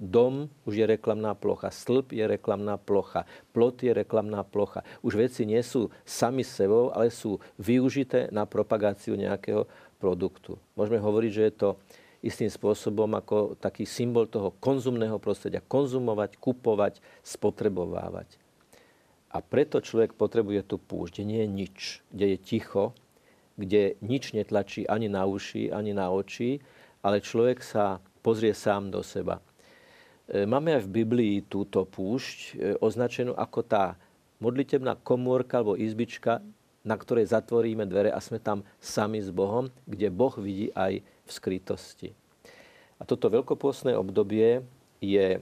Dom 0.00 0.48
už 0.64 0.80
je 0.80 0.86
reklamná 0.88 1.36
plocha, 1.36 1.68
stĺp 1.68 2.16
je 2.16 2.24
reklamná 2.24 2.80
plocha, 2.80 3.28
plot 3.52 3.84
je 3.84 3.92
reklamná 3.92 4.40
plocha. 4.48 4.80
Už 5.04 5.12
veci 5.20 5.44
nie 5.44 5.60
sú 5.60 5.92
sami 6.08 6.40
sebou, 6.40 6.88
ale 6.90 7.12
sú 7.12 7.36
využité 7.60 8.32
na 8.32 8.48
propagáciu 8.48 9.12
nejakého 9.12 9.68
produktu. 10.00 10.56
Môžeme 10.72 10.96
hovoriť, 10.96 11.30
že 11.30 11.42
je 11.44 11.54
to 11.54 11.68
istým 12.20 12.52
spôsobom 12.52 13.08
ako 13.16 13.56
taký 13.56 13.88
symbol 13.88 14.28
toho 14.28 14.52
konzumného 14.60 15.16
prostredia. 15.16 15.64
Konzumovať, 15.64 16.36
kupovať, 16.36 17.00
spotrebovávať. 17.24 18.36
A 19.30 19.38
preto 19.40 19.78
človek 19.78 20.18
potrebuje 20.18 20.66
tú 20.66 20.76
púšť, 20.76 21.22
kde 21.22 21.24
nie 21.24 21.40
je 21.40 21.48
nič, 21.48 21.76
kde 22.10 22.26
je 22.34 22.38
ticho, 22.38 22.84
kde 23.54 23.94
nič 24.02 24.34
netlačí 24.34 24.84
ani 24.90 25.06
na 25.06 25.24
uši, 25.24 25.70
ani 25.70 25.94
na 25.94 26.10
oči, 26.10 26.58
ale 27.00 27.22
človek 27.22 27.62
sa 27.62 28.02
pozrie 28.20 28.52
sám 28.52 28.90
do 28.90 29.00
seba. 29.06 29.38
E, 30.28 30.44
máme 30.44 30.76
aj 30.76 30.82
v 30.84 30.94
Biblii 31.04 31.34
túto 31.46 31.86
púšť 31.86 32.38
e, 32.38 32.52
označenú 32.82 33.32
ako 33.38 33.60
tá 33.64 33.94
modlitebná 34.42 34.98
komórka 35.00 35.60
alebo 35.60 35.78
izbička, 35.78 36.42
na 36.80 36.96
ktorej 36.96 37.28
zatvoríme 37.28 37.84
dvere 37.84 38.08
a 38.08 38.18
sme 38.24 38.40
tam 38.40 38.64
sami 38.80 39.20
s 39.20 39.28
Bohom, 39.28 39.68
kde 39.84 40.08
Boh 40.08 40.32
vidí 40.40 40.72
aj 40.72 41.04
v 41.30 41.36
skrytosti. 41.38 42.10
A 42.98 43.06
toto 43.06 43.30
veľkopôstne 43.30 43.94
obdobie 43.94 44.66
je 44.98 45.38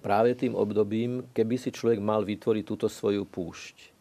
práve 0.00 0.34
tým 0.34 0.56
obdobím, 0.56 1.28
keby 1.36 1.54
si 1.60 1.70
človek 1.70 2.00
mal 2.02 2.24
vytvoriť 2.26 2.64
túto 2.66 2.88
svoju 2.88 3.28
púšť. 3.28 3.94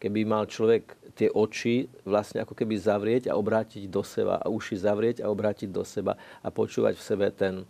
Keby 0.00 0.24
mal 0.24 0.48
človek 0.48 0.96
tie 1.12 1.28
oči 1.28 1.84
vlastne 2.08 2.40
ako 2.40 2.56
keby 2.56 2.72
zavrieť 2.80 3.28
a 3.28 3.36
obrátiť 3.36 3.84
do 3.84 4.00
seba 4.00 4.40
a 4.40 4.48
uši 4.48 4.80
zavrieť 4.80 5.20
a 5.20 5.28
obrátiť 5.28 5.68
do 5.68 5.84
seba 5.84 6.16
a 6.40 6.48
počúvať 6.48 6.96
v 6.96 7.04
sebe 7.04 7.26
ten, 7.36 7.68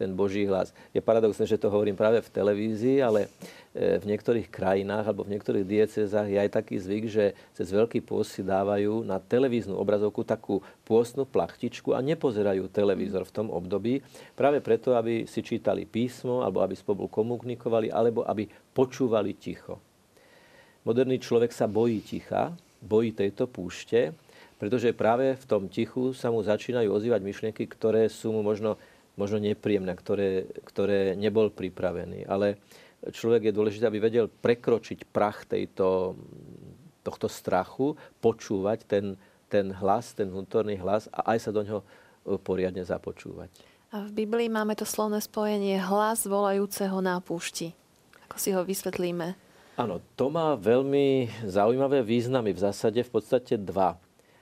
ten 0.00 0.16
Boží 0.16 0.48
hlas. 0.48 0.72
Je 0.96 1.04
paradoxné, 1.04 1.44
že 1.44 1.60
to 1.60 1.68
hovorím 1.68 1.92
práve 1.92 2.24
v 2.24 2.32
televízii, 2.32 3.04
ale 3.04 3.28
e, 3.76 4.00
v 4.00 4.08
niektorých 4.08 4.48
krajinách 4.48 5.04
alebo 5.04 5.28
v 5.28 5.36
niektorých 5.36 5.68
diecezách 5.68 6.32
je 6.32 6.40
aj 6.40 6.50
taký 6.56 6.80
zvyk, 6.80 7.04
že 7.12 7.24
cez 7.52 7.68
veľký 7.68 8.00
pôst 8.00 8.32
si 8.32 8.40
dávajú 8.40 9.04
na 9.04 9.20
televíznu 9.20 9.76
obrazovku 9.76 10.24
takú 10.24 10.64
pôstnu 10.88 11.28
plachtičku 11.28 11.92
a 11.92 12.00
nepozerajú 12.00 12.72
televízor 12.72 13.28
v 13.28 13.34
tom 13.36 13.52
období, 13.52 14.00
práve 14.32 14.64
preto, 14.64 14.96
aby 14.96 15.28
si 15.28 15.44
čítali 15.44 15.84
písmo, 15.84 16.40
alebo 16.40 16.64
aby 16.64 16.72
spolu 16.72 17.04
komunikovali, 17.04 17.92
alebo 17.92 18.24
aby 18.24 18.48
počúvali 18.72 19.36
ticho. 19.36 19.76
Moderný 20.80 21.20
človek 21.20 21.52
sa 21.52 21.68
bojí 21.68 22.00
ticha, 22.00 22.56
bojí 22.80 23.12
tejto 23.12 23.44
púšte, 23.44 24.16
pretože 24.56 24.92
práve 24.96 25.36
v 25.36 25.44
tom 25.44 25.68
tichu 25.68 26.12
sa 26.16 26.32
mu 26.32 26.40
začínajú 26.40 26.88
ozývať 26.88 27.20
myšlienky, 27.24 27.64
ktoré 27.64 28.08
sú 28.08 28.32
mu 28.32 28.40
možno 28.40 28.80
možno 29.18 29.42
nepríjemné, 29.42 29.92
ktoré, 29.96 30.46
ktoré 30.66 31.14
nebol 31.18 31.50
pripravený. 31.50 32.26
Ale 32.26 32.60
človek 33.08 33.50
je 33.50 33.56
dôležité, 33.56 33.84
aby 33.88 33.98
vedel 33.98 34.26
prekročiť 34.28 35.08
prach 35.08 35.48
tejto, 35.48 36.14
tohto 37.00 37.26
strachu, 37.26 37.96
počúvať 38.20 38.84
ten, 38.84 39.04
ten 39.48 39.72
hlas, 39.72 40.12
ten 40.12 40.28
vnútorný 40.28 40.76
hlas 40.76 41.08
a 41.10 41.34
aj 41.34 41.38
sa 41.48 41.50
do 41.50 41.64
ňoho 41.64 41.80
e, 41.80 41.86
poriadne 42.36 42.84
započúvať. 42.84 43.48
A 43.90 44.06
v 44.06 44.22
Biblii 44.22 44.46
máme 44.46 44.78
to 44.78 44.86
slovné 44.86 45.18
spojenie 45.18 45.80
hlas 45.82 46.22
volajúceho 46.22 47.02
na 47.02 47.18
púšti. 47.18 47.74
Ako 48.30 48.36
si 48.38 48.54
ho 48.54 48.62
vysvetlíme? 48.62 49.34
Áno, 49.74 49.98
to 50.14 50.28
má 50.30 50.54
veľmi 50.54 51.26
zaujímavé 51.48 52.04
významy. 52.04 52.54
V 52.54 52.62
zásade 52.68 53.00
v 53.00 53.10
podstate 53.10 53.56
dva. 53.56 53.96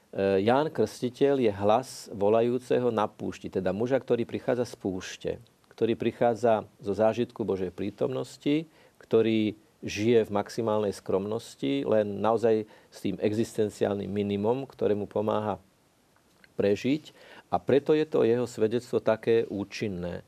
E, 0.08 0.40
Ján 0.44 0.72
Krstiteľ 0.72 1.36
je 1.42 1.52
hlas 1.52 2.08
volajúceho 2.16 2.88
na 2.88 3.04
púšti, 3.04 3.52
teda 3.52 3.76
muža, 3.76 4.00
ktorý 4.00 4.24
prichádza 4.24 4.64
z 4.64 4.74
púšte, 4.80 5.30
ktorý 5.72 5.94
prichádza 5.94 6.64
zo 6.80 6.92
zážitku 6.96 7.44
Božej 7.44 7.70
prítomnosti, 7.70 8.64
ktorý 8.96 9.54
žije 9.84 10.26
v 10.26 10.34
maximálnej 10.34 10.90
skromnosti, 10.90 11.86
len 11.86 12.18
naozaj 12.18 12.66
s 12.90 12.98
tým 12.98 13.14
existenciálnym 13.22 14.10
minimum, 14.10 14.66
ktoré 14.66 14.98
mu 14.98 15.06
pomáha 15.06 15.62
prežiť. 16.58 17.14
A 17.54 17.62
preto 17.62 17.94
je 17.94 18.02
to 18.02 18.26
jeho 18.26 18.44
svedectvo 18.44 18.98
také 18.98 19.46
účinné, 19.46 20.26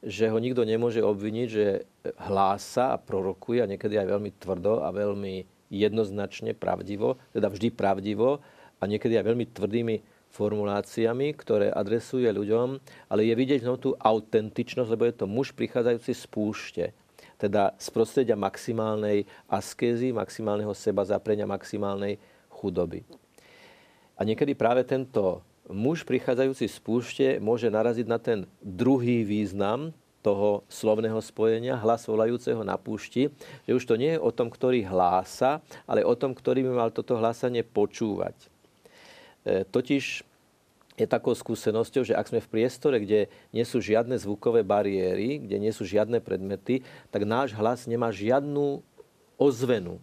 že 0.00 0.32
ho 0.32 0.38
nikto 0.40 0.64
nemôže 0.64 1.04
obviniť, 1.04 1.48
že 1.52 1.84
hlása 2.16 2.96
a 2.96 3.02
prorokuje, 3.02 3.60
a 3.60 3.70
niekedy 3.70 4.00
aj 4.00 4.08
veľmi 4.08 4.30
tvrdo 4.40 4.80
a 4.80 4.88
veľmi 4.88 5.44
jednoznačne 5.68 6.56
pravdivo, 6.56 7.20
teda 7.36 7.52
vždy 7.52 7.68
pravdivo, 7.76 8.40
a 8.78 8.86
niekedy 8.86 9.18
aj 9.18 9.26
veľmi 9.26 9.46
tvrdými 9.50 9.96
formuláciami, 10.28 11.34
ktoré 11.34 11.72
adresuje 11.72 12.28
ľuďom, 12.28 12.78
ale 13.08 13.26
je 13.26 13.34
vidieť 13.34 13.64
no 13.64 13.80
tú 13.80 13.96
autentičnosť, 13.96 14.90
lebo 14.92 15.04
je 15.08 15.14
to 15.16 15.26
muž 15.26 15.56
prichádzajúci 15.56 16.12
z 16.14 16.24
púšte, 16.28 16.84
teda 17.40 17.74
z 17.80 17.88
prostredia 17.90 18.36
maximálnej 18.36 19.24
askézy, 19.48 20.12
maximálneho 20.12 20.74
seba 20.76 21.02
zaprenia, 21.06 21.48
maximálnej 21.48 22.20
chudoby. 22.52 23.02
A 24.18 24.26
niekedy 24.26 24.52
práve 24.58 24.82
tento 24.82 25.40
muž 25.70 26.02
prichádzajúci 26.02 26.66
z 26.66 26.78
púšte 26.82 27.26
môže 27.38 27.70
naraziť 27.70 28.06
na 28.08 28.18
ten 28.18 28.44
druhý 28.60 29.22
význam 29.22 29.94
toho 30.18 30.66
slovného 30.66 31.22
spojenia, 31.22 31.78
hlas 31.78 32.04
volajúceho 32.04 32.66
na 32.66 32.74
púšti, 32.74 33.30
že 33.64 33.72
už 33.72 33.86
to 33.86 33.94
nie 33.94 34.18
je 34.18 34.20
o 34.20 34.34
tom, 34.34 34.50
ktorý 34.50 34.82
hlása, 34.82 35.62
ale 35.86 36.02
o 36.02 36.12
tom, 36.18 36.34
ktorý 36.34 36.66
by 36.66 36.72
mal 36.74 36.90
toto 36.90 37.14
hlásanie 37.14 37.62
počúvať. 37.62 38.57
E, 39.46 39.62
totiž 39.68 40.26
je 40.98 41.06
takou 41.06 41.30
skúsenosťou, 41.30 42.02
že 42.02 42.18
ak 42.18 42.26
sme 42.26 42.42
v 42.42 42.50
priestore, 42.50 42.98
kde 42.98 43.30
nie 43.54 43.62
sú 43.62 43.78
žiadne 43.78 44.18
zvukové 44.18 44.66
bariéry, 44.66 45.38
kde 45.38 45.56
nie 45.62 45.70
sú 45.70 45.86
žiadne 45.86 46.18
predmety, 46.18 46.82
tak 47.14 47.22
náš 47.22 47.54
hlas 47.54 47.86
nemá 47.86 48.10
žiadnu 48.10 48.82
ozvenu. 49.38 50.02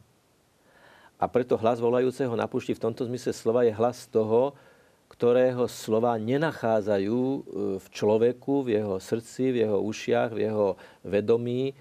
A 1.20 1.28
preto 1.28 1.60
hlas 1.60 1.84
volajúceho 1.84 2.32
na 2.36 2.48
púšti 2.48 2.76
v 2.76 2.84
tomto 2.88 3.04
zmysle 3.08 3.36
slova 3.36 3.68
je 3.68 3.76
hlas 3.76 4.08
toho, 4.08 4.56
ktorého 5.12 5.68
slova 5.68 6.16
nenachádzajú 6.20 7.22
e, 7.22 7.40
v 7.80 7.88
človeku, 7.92 8.68
v 8.68 8.80
jeho 8.80 8.96
srdci, 9.00 9.52
v 9.52 9.68
jeho 9.68 9.78
ušiach, 9.84 10.32
v 10.32 10.40
jeho 10.50 10.68
vedomí 11.04 11.76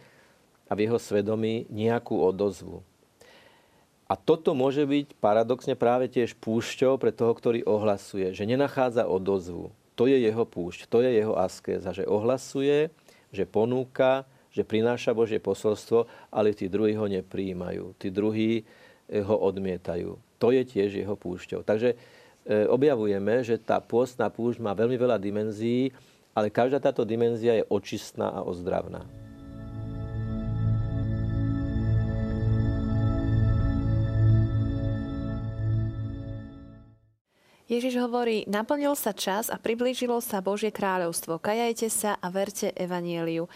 a 0.68 0.72
v 0.74 0.86
jeho 0.86 0.98
svedomí 0.98 1.66
nejakú 1.70 2.14
odozvu. 2.18 2.82
A 4.04 4.20
toto 4.20 4.52
môže 4.52 4.84
byť 4.84 5.16
paradoxne 5.16 5.72
práve 5.72 6.12
tiež 6.12 6.36
púšťou 6.36 7.00
pre 7.00 7.08
toho, 7.08 7.32
ktorý 7.32 7.64
ohlasuje, 7.64 8.36
že 8.36 8.44
nenachádza 8.44 9.08
odozvu. 9.08 9.72
To 9.96 10.04
je 10.04 10.20
jeho 10.20 10.44
púšť, 10.44 10.90
to 10.90 11.00
je 11.00 11.24
jeho 11.24 11.38
askéza, 11.38 11.94
že 11.94 12.04
ohlasuje, 12.04 12.92
že 13.32 13.44
ponúka, 13.48 14.28
že 14.54 14.62
prináša 14.62 15.16
Božie 15.16 15.40
posolstvo, 15.40 16.06
ale 16.30 16.54
tí 16.54 16.70
druhí 16.70 16.94
ho 16.94 17.08
nepríjmajú. 17.08 17.98
Tí 17.98 18.12
druhí 18.12 18.62
eh, 18.62 19.24
ho 19.24 19.36
odmietajú. 19.40 20.14
To 20.38 20.48
je 20.52 20.62
tiež 20.62 21.00
jeho 21.00 21.16
púšťou. 21.16 21.64
Takže 21.64 21.96
eh, 21.96 22.68
objavujeme, 22.68 23.40
že 23.40 23.56
tá 23.56 23.80
pôstna 23.80 24.28
púšť 24.28 24.60
má 24.60 24.76
veľmi 24.76 25.00
veľa 25.00 25.16
dimenzií, 25.16 25.90
ale 26.36 26.52
každá 26.52 26.82
táto 26.82 27.06
dimenzia 27.06 27.62
je 27.62 27.64
očistná 27.70 28.30
a 28.30 28.44
ozdravná. 28.44 29.23
Ježiš 37.64 37.96
hovorí, 37.96 38.44
naplnil 38.44 38.92
sa 38.92 39.16
čas 39.16 39.48
a 39.48 39.56
priblížilo 39.56 40.20
sa 40.20 40.44
Božie 40.44 40.68
kráľovstvo. 40.68 41.40
Kajajte 41.40 41.88
sa 41.88 42.12
a 42.20 42.28
verte 42.28 42.68
evanieliu. 42.76 43.48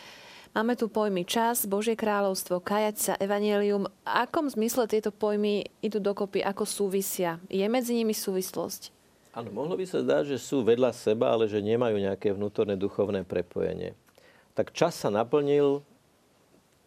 Máme 0.57 0.81
tu 0.81 0.89
pojmy 0.89 1.29
čas, 1.29 1.69
Božie 1.69 1.93
kráľovstvo, 1.93 2.65
kajať 2.65 2.97
sa, 2.97 3.13
evanielium. 3.21 3.85
V 3.85 3.93
akom 4.09 4.49
zmysle 4.49 4.89
tieto 4.89 5.13
pojmy 5.13 5.69
idú 5.85 6.01
dokopy, 6.01 6.41
ako 6.41 6.65
súvisia? 6.65 7.37
Je 7.53 7.61
medzi 7.69 7.93
nimi 7.93 8.17
súvislosť? 8.17 8.89
Áno, 9.37 9.53
mohlo 9.53 9.77
by 9.77 9.85
sa 9.85 10.01
zdať, 10.01 10.33
že 10.33 10.39
sú 10.41 10.65
vedľa 10.65 10.97
seba, 10.97 11.37
ale 11.37 11.45
že 11.45 11.61
nemajú 11.61 12.01
nejaké 12.01 12.33
vnútorné 12.33 12.81
duchovné 12.81 13.29
prepojenie. 13.29 13.93
Tak 14.57 14.73
čas 14.73 14.97
sa 14.97 15.13
naplnil, 15.13 15.85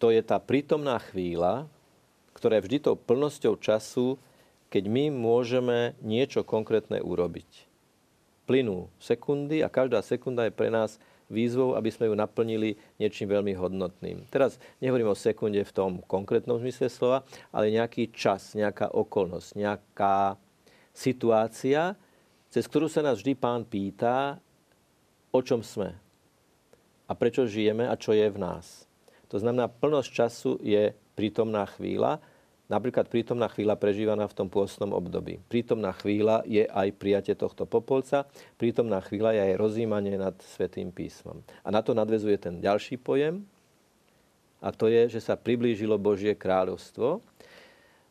to 0.02 0.10
je 0.10 0.26
tá 0.26 0.42
prítomná 0.42 0.98
chvíľa, 1.14 1.70
ktorá 2.34 2.58
je 2.58 2.66
vždy 2.66 2.78
tou 2.82 2.98
plnosťou 2.98 3.62
času 3.62 4.18
keď 4.72 4.88
my 4.88 5.12
môžeme 5.12 5.94
niečo 6.00 6.48
konkrétne 6.48 7.04
urobiť. 7.04 7.68
Plynú 8.48 8.88
sekundy 8.98 9.60
a 9.62 9.70
každá 9.70 10.00
sekunda 10.00 10.48
je 10.48 10.56
pre 10.56 10.72
nás 10.72 10.96
výzvou, 11.28 11.76
aby 11.76 11.92
sme 11.92 12.08
ju 12.08 12.16
naplnili 12.16 12.80
niečím 12.96 13.32
veľmi 13.32 13.56
hodnotným. 13.56 14.28
Teraz 14.32 14.60
nehovorím 14.80 15.12
o 15.12 15.20
sekunde 15.20 15.64
v 15.64 15.76
tom 15.76 15.92
konkrétnom 16.04 16.60
zmysle 16.60 16.88
slova, 16.92 17.28
ale 17.52 17.72
nejaký 17.72 18.12
čas, 18.12 18.56
nejaká 18.56 18.92
okolnosť, 18.92 19.60
nejaká 19.60 20.36
situácia, 20.92 21.96
cez 22.52 22.68
ktorú 22.68 22.92
sa 22.92 23.04
nás 23.04 23.20
vždy 23.20 23.36
pán 23.36 23.64
pýta, 23.64 24.40
o 25.32 25.40
čom 25.40 25.64
sme 25.64 25.96
a 27.08 27.12
prečo 27.12 27.44
žijeme 27.44 27.92
a 27.92 28.00
čo 28.00 28.16
je 28.16 28.24
v 28.32 28.40
nás. 28.40 28.88
To 29.28 29.36
znamená, 29.36 29.68
plnosť 29.68 30.10
času 30.12 30.52
je 30.64 30.96
prítomná 31.16 31.68
chvíľa 31.68 32.24
Napríklad 32.72 33.12
prítomná 33.12 33.52
chvíľa 33.52 33.76
prežívaná 33.76 34.32
v 34.32 34.38
tom 34.40 34.48
pôstnom 34.48 34.96
období. 34.96 35.44
Prítomná 35.52 35.92
chvíľa 35.92 36.48
je 36.48 36.64
aj 36.64 36.88
prijatie 36.96 37.36
tohto 37.36 37.68
popolca, 37.68 38.24
prítomná 38.56 39.04
chvíľa 39.04 39.36
je 39.36 39.42
aj 39.52 39.60
rozímanie 39.60 40.16
nad 40.16 40.40
Svetým 40.56 40.88
písmom. 40.96 41.44
A 41.62 41.68
na 41.68 41.84
to 41.84 41.92
nadvezuje 41.92 42.40
ten 42.40 42.64
ďalší 42.64 42.96
pojem, 42.96 43.44
a 44.62 44.70
to 44.70 44.86
je, 44.86 45.18
že 45.18 45.26
sa 45.26 45.34
priblížilo 45.34 45.98
Božie 45.98 46.38
kráľovstvo. 46.38 47.18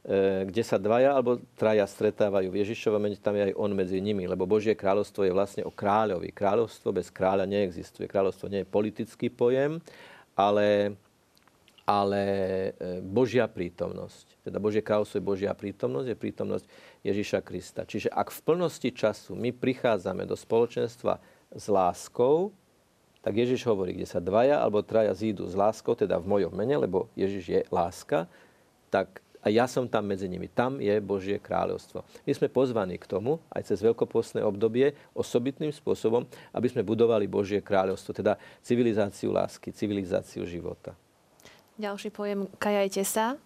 e, 0.01 0.49
kde 0.49 0.65
sa 0.65 0.81
dvaja 0.81 1.13
alebo 1.15 1.39
traja 1.55 1.85
stretávajú. 1.85 2.51
V 2.51 2.61
Ježišovom 2.65 2.99
mene 2.99 3.21
tam 3.21 3.37
je 3.37 3.53
aj 3.53 3.55
on 3.55 3.71
medzi 3.71 4.01
nimi, 4.01 4.25
lebo 4.25 4.49
Božie 4.49 4.73
kráľovstvo 4.73 5.29
je 5.29 5.37
vlastne 5.37 5.63
o 5.63 5.71
kráľovi. 5.71 6.33
Kráľovstvo 6.33 6.91
bez 6.91 7.13
kráľa 7.13 7.45
neexistuje. 7.47 8.09
Kráľovstvo 8.09 8.49
nie 8.49 8.65
je 8.65 8.73
politický 8.73 9.29
pojem, 9.31 9.79
ale, 10.35 10.97
ale 11.91 12.23
e, 12.23 12.71
Božia 13.03 13.51
prítomnosť. 13.51 14.47
Teda 14.47 14.63
Božie 14.63 14.79
kráľovstvo 14.79 15.19
je 15.19 15.27
Božia 15.27 15.51
prítomnosť, 15.51 16.07
je 16.07 16.23
prítomnosť 16.23 16.65
Ježiša 17.03 17.39
Krista. 17.43 17.83
Čiže 17.83 18.15
ak 18.15 18.31
v 18.31 18.41
plnosti 18.47 18.91
času 18.95 19.35
my 19.35 19.51
prichádzame 19.51 20.23
do 20.23 20.39
spoločenstva 20.39 21.19
s 21.51 21.67
láskou, 21.67 22.55
tak 23.27 23.35
Ježiš 23.35 23.67
hovorí, 23.67 23.99
kde 23.99 24.07
sa 24.07 24.23
dvaja 24.23 24.63
alebo 24.63 24.87
traja 24.87 25.11
zídu 25.13 25.51
s 25.51 25.59
láskou, 25.59 25.99
teda 25.99 26.23
v 26.23 26.31
mojom 26.31 26.55
mene, 26.55 26.79
lebo 26.79 27.11
Ježiš 27.19 27.45
je 27.51 27.61
láska, 27.75 28.31
tak 28.89 29.19
a 29.41 29.49
ja 29.49 29.65
som 29.65 29.89
tam 29.89 30.05
medzi 30.05 30.29
nimi. 30.29 30.53
Tam 30.53 30.85
je 30.85 30.93
Božie 31.01 31.41
kráľovstvo. 31.41 32.05
My 32.29 32.33
sme 32.37 32.53
pozvaní 32.53 33.01
k 33.01 33.09
tomu, 33.09 33.41
aj 33.49 33.73
cez 33.73 33.81
veľkopostné 33.81 34.45
obdobie, 34.45 34.93
osobitným 35.17 35.73
spôsobom, 35.73 36.29
aby 36.53 36.69
sme 36.69 36.85
budovali 36.85 37.25
Božie 37.25 37.65
kráľovstvo, 37.65 38.13
teda 38.13 38.37
civilizáciu 38.61 39.33
lásky, 39.33 39.73
civilizáciu 39.73 40.45
života. 40.45 40.93
Ďalší 41.81 42.13
pojem 42.13 42.45
kajajte 42.61 43.03
sa, 43.09 43.41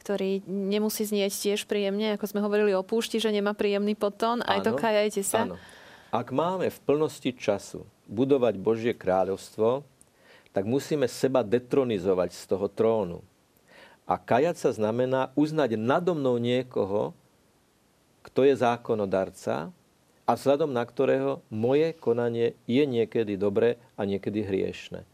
ktorý 0.00 0.40
nemusí 0.48 1.04
znieť 1.04 1.36
tiež 1.36 1.68
príjemne, 1.68 2.16
ako 2.16 2.24
sme 2.24 2.40
hovorili 2.40 2.72
o 2.72 2.80
púšti, 2.80 3.20
že 3.20 3.28
nemá 3.28 3.52
príjemný 3.52 3.92
potón, 3.92 4.40
aj 4.40 4.64
to 4.64 4.72
kajajte 4.72 5.20
sa. 5.20 5.44
Áno. 5.44 5.60
Ak 6.08 6.32
máme 6.32 6.72
v 6.72 6.78
plnosti 6.88 7.36
času 7.36 7.84
budovať 8.08 8.56
Božie 8.56 8.96
kráľovstvo, 8.96 9.84
tak 10.56 10.64
musíme 10.64 11.04
seba 11.04 11.44
detronizovať 11.44 12.32
z 12.32 12.42
toho 12.48 12.72
trónu. 12.72 13.20
A 14.08 14.16
kajať 14.16 14.56
sa 14.56 14.70
znamená 14.72 15.28
uznať 15.36 15.76
nado 15.76 16.16
mnou 16.16 16.40
niekoho, 16.40 17.12
kto 18.24 18.48
je 18.48 18.56
zákonodarca 18.56 19.68
a 20.24 20.30
vzhľadom 20.32 20.72
na 20.72 20.80
ktorého 20.88 21.44
moje 21.52 21.92
konanie 22.00 22.56
je 22.64 22.88
niekedy 22.88 23.36
dobré 23.36 23.76
a 24.00 24.08
niekedy 24.08 24.40
hriešne. 24.40 25.04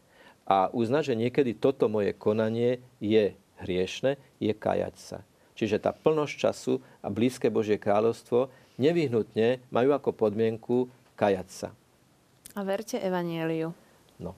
A 0.45 0.69
uznať, 0.69 1.13
že 1.13 1.19
niekedy 1.19 1.57
toto 1.57 1.89
moje 1.89 2.13
konanie 2.13 2.77
je 3.01 3.33
hriešne, 3.65 4.21
je 4.37 4.53
kajať 4.53 4.95
sa. 4.97 5.19
Čiže 5.55 5.81
tá 5.81 5.95
plnosť 5.95 6.33
času 6.35 6.73
a 7.01 7.07
blízke 7.09 7.47
Božie 7.49 7.79
kráľovstvo 7.79 8.51
nevyhnutne 8.75 9.63
majú 9.71 9.95
ako 9.95 10.11
podmienku 10.11 10.91
kajať 11.15 11.47
sa. 11.49 11.69
A 12.55 12.61
verte 12.63 12.99
evanieliu. 12.99 13.71
No. 14.19 14.35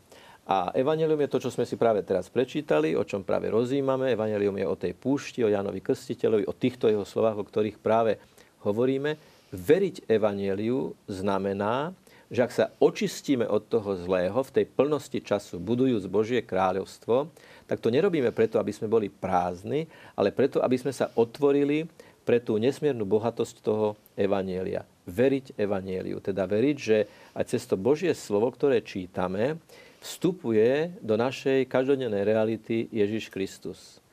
A 0.48 0.72
evanelium 0.72 1.20
je 1.28 1.32
to, 1.34 1.44
čo 1.44 1.52
sme 1.52 1.68
si 1.68 1.76
práve 1.76 2.08
teraz 2.08 2.32
prečítali, 2.32 2.96
o 2.96 3.04
čom 3.04 3.20
práve 3.20 3.52
rozímame. 3.52 4.16
Evanelium 4.16 4.56
je 4.56 4.66
o 4.66 4.80
tej 4.80 4.96
púšti, 4.96 5.44
o 5.44 5.52
Jánovi 5.52 5.84
Krstiteľovi, 5.84 6.48
o 6.48 6.56
týchto 6.56 6.88
jeho 6.88 7.04
slovách, 7.04 7.44
o 7.44 7.48
ktorých 7.48 7.76
práve 7.84 8.16
hovoríme. 8.64 9.20
Veriť 9.52 10.08
evaneliu 10.08 10.96
znamená, 11.12 11.92
že 12.28 12.44
ak 12.44 12.52
sa 12.52 12.66
očistíme 12.84 13.48
od 13.48 13.72
toho 13.72 13.96
zlého 13.96 14.36
v 14.36 14.54
tej 14.54 14.66
plnosti 14.68 15.20
času, 15.24 15.64
budujúc 15.64 16.04
Božie 16.12 16.44
kráľovstvo, 16.44 17.32
tak 17.68 17.80
to 17.80 17.88
nerobíme 17.88 18.32
preto, 18.36 18.60
aby 18.60 18.72
sme 18.76 18.92
boli 18.92 19.08
prázdni, 19.08 19.88
ale 20.16 20.36
preto, 20.36 20.60
aby 20.60 20.76
sme 20.76 20.92
sa 20.92 21.12
otvorili 21.16 21.88
pre 22.28 22.44
tú 22.44 22.60
nesmiernu 22.60 23.08
bohatosť 23.08 23.64
toho 23.64 23.96
evanielia. 24.20 24.84
Veriť 25.08 25.56
evanieliu, 25.56 26.20
teda 26.20 26.44
veriť, 26.44 26.76
že 26.76 27.08
aj 27.32 27.56
cez 27.56 27.64
to 27.64 27.80
Božie 27.80 28.12
slovo, 28.12 28.52
ktoré 28.52 28.84
čítame, 28.84 29.56
vstupuje 30.04 30.92
do 31.00 31.16
našej 31.16 31.64
každodennej 31.72 32.28
reality 32.28 32.92
Ježiš 32.92 33.32
Kristus. 33.32 34.04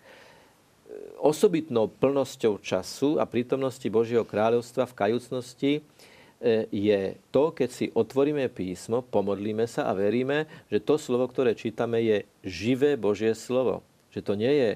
Osobitnou 1.18 1.90
plnosťou 1.90 2.62
času 2.62 3.18
a 3.18 3.26
prítomnosti 3.26 3.86
Božieho 3.90 4.22
kráľovstva 4.22 4.86
v 4.86 4.94
kajúcnosti 4.94 5.72
je 6.70 7.16
to, 7.32 7.54
keď 7.56 7.68
si 7.70 7.86
otvoríme 7.92 8.46
písmo, 8.52 9.00
pomodlíme 9.00 9.64
sa 9.64 9.88
a 9.88 9.96
veríme, 9.96 10.44
že 10.68 10.82
to 10.82 11.00
slovo, 11.00 11.30
ktoré 11.30 11.56
čítame, 11.56 12.04
je 12.04 12.16
živé 12.44 13.00
Božie 13.00 13.32
slovo. 13.32 13.80
Že 14.12 14.20
to 14.20 14.32
nie 14.36 14.52
je 14.52 14.70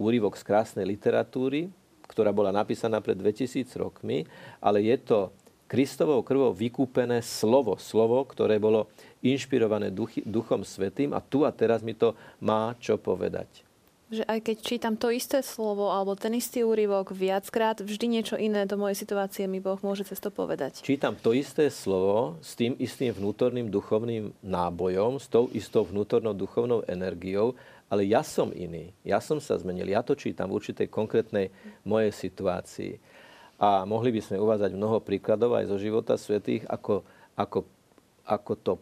úryvok 0.00 0.38
z 0.40 0.46
krásnej 0.46 0.88
literatúry, 0.88 1.68
ktorá 2.08 2.34
bola 2.34 2.50
napísaná 2.50 2.98
pred 2.98 3.14
2000 3.14 3.68
rokmi, 3.78 4.26
ale 4.58 4.82
je 4.82 4.96
to 4.98 5.18
Kristovou 5.70 6.26
krvou 6.26 6.50
vykúpené 6.50 7.22
slovo. 7.22 7.78
Slovo, 7.78 8.26
ktoré 8.26 8.58
bolo 8.58 8.90
inšpirované 9.22 9.94
Duchom 10.26 10.66
Svetým 10.66 11.14
a 11.14 11.22
tu 11.22 11.46
a 11.46 11.54
teraz 11.54 11.86
mi 11.86 11.94
to 11.94 12.18
má 12.42 12.74
čo 12.82 12.98
povedať 12.98 13.69
že 14.10 14.26
aj 14.26 14.42
keď 14.42 14.56
čítam 14.58 14.94
to 14.98 15.14
isté 15.14 15.38
slovo 15.38 15.94
alebo 15.94 16.18
ten 16.18 16.34
istý 16.34 16.66
úryvok 16.66 17.14
viackrát, 17.14 17.78
vždy 17.78 18.06
niečo 18.10 18.34
iné 18.34 18.66
do 18.66 18.74
mojej 18.74 18.98
situácie 18.98 19.46
mi 19.46 19.62
Boh 19.62 19.78
môže 19.86 20.02
cez 20.02 20.18
to 20.18 20.34
povedať. 20.34 20.82
Čítam 20.82 21.14
to 21.14 21.30
isté 21.30 21.70
slovo 21.70 22.34
s 22.42 22.58
tým 22.58 22.74
istým 22.82 23.14
vnútorným 23.14 23.70
duchovným 23.70 24.34
nábojom, 24.42 25.22
s 25.22 25.30
tou 25.30 25.46
istou 25.54 25.86
vnútornou 25.86 26.34
duchovnou 26.34 26.82
energiou, 26.90 27.54
ale 27.86 28.10
ja 28.10 28.26
som 28.26 28.50
iný. 28.50 28.90
Ja 29.06 29.22
som 29.22 29.38
sa 29.38 29.54
zmenil. 29.54 29.94
Ja 29.94 30.02
to 30.02 30.18
čítam 30.18 30.50
v 30.50 30.58
určitej 30.58 30.90
konkrétnej 30.90 31.54
mojej 31.86 32.10
situácii. 32.10 32.98
A 33.62 33.86
mohli 33.86 34.10
by 34.10 34.20
sme 34.26 34.42
uvádzať 34.42 34.74
mnoho 34.74 34.98
príkladov 35.02 35.54
aj 35.54 35.70
zo 35.70 35.78
života 35.78 36.18
svetých, 36.18 36.66
ako, 36.66 37.06
ako, 37.38 37.62
ako 38.26 38.52
to 38.58 38.72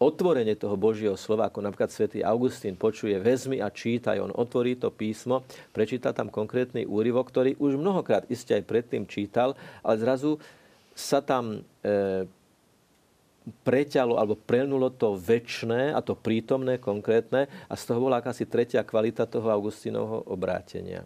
otvorenie 0.00 0.56
toho 0.56 0.80
Božieho 0.80 1.12
slova, 1.12 1.52
ako 1.52 1.60
napríklad 1.60 1.92
svätý 1.92 2.24
Augustín 2.24 2.72
počuje, 2.72 3.20
vezmi 3.20 3.60
a 3.60 3.68
čítaj, 3.68 4.16
on 4.16 4.32
otvorí 4.32 4.80
to 4.80 4.88
písmo, 4.88 5.44
prečíta 5.76 6.16
tam 6.16 6.32
konkrétny 6.32 6.88
úryvok, 6.88 7.28
ktorý 7.28 7.60
už 7.60 7.76
mnohokrát 7.76 8.24
iste 8.32 8.56
aj 8.56 8.64
predtým 8.64 9.04
čítal, 9.04 9.52
ale 9.84 10.00
zrazu 10.00 10.40
sa 10.96 11.20
tam 11.20 11.60
e, 11.84 12.24
preťalo 13.60 14.16
alebo 14.16 14.40
prelnulo 14.40 14.88
to 14.88 15.20
väčšné 15.20 15.92
a 15.92 16.00
to 16.00 16.16
prítomné, 16.16 16.80
konkrétne 16.80 17.52
a 17.68 17.74
z 17.76 17.82
toho 17.84 18.00
bola 18.00 18.24
akási 18.24 18.48
tretia 18.48 18.80
kvalita 18.80 19.28
toho 19.28 19.52
Augustinovho 19.52 20.24
obrátenia. 20.32 21.04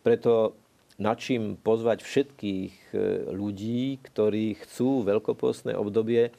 Preto 0.00 0.56
načím 0.96 1.60
pozvať 1.60 2.00
všetkých 2.00 2.72
e, 2.72 2.96
ľudí, 3.36 4.00
ktorí 4.00 4.56
chcú 4.64 5.04
veľkopostné 5.04 5.76
obdobie 5.76 6.32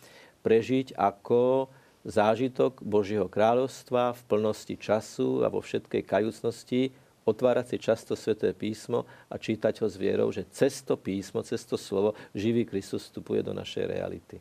prežiť 0.46 0.94
ako 0.94 1.74
zážitok 2.06 2.86
Božieho 2.86 3.26
kráľovstva 3.26 4.14
v 4.14 4.22
plnosti 4.30 4.78
času 4.78 5.42
a 5.42 5.50
vo 5.50 5.66
všetkej 5.66 6.06
kajúcnosti, 6.06 6.94
otvárať 7.26 7.66
si 7.74 7.78
často 7.82 8.14
Sveté 8.14 8.54
písmo 8.54 9.10
a 9.34 9.42
čítať 9.42 9.82
ho 9.82 9.90
s 9.90 9.98
vierou, 9.98 10.30
že 10.30 10.46
cez 10.54 10.86
to 10.86 10.94
písmo, 10.94 11.42
cez 11.42 11.66
to 11.66 11.74
slovo 11.74 12.14
živý 12.38 12.70
Kristus 12.70 13.10
vstupuje 13.10 13.42
do 13.42 13.58
našej 13.58 13.90
reality. 13.90 14.38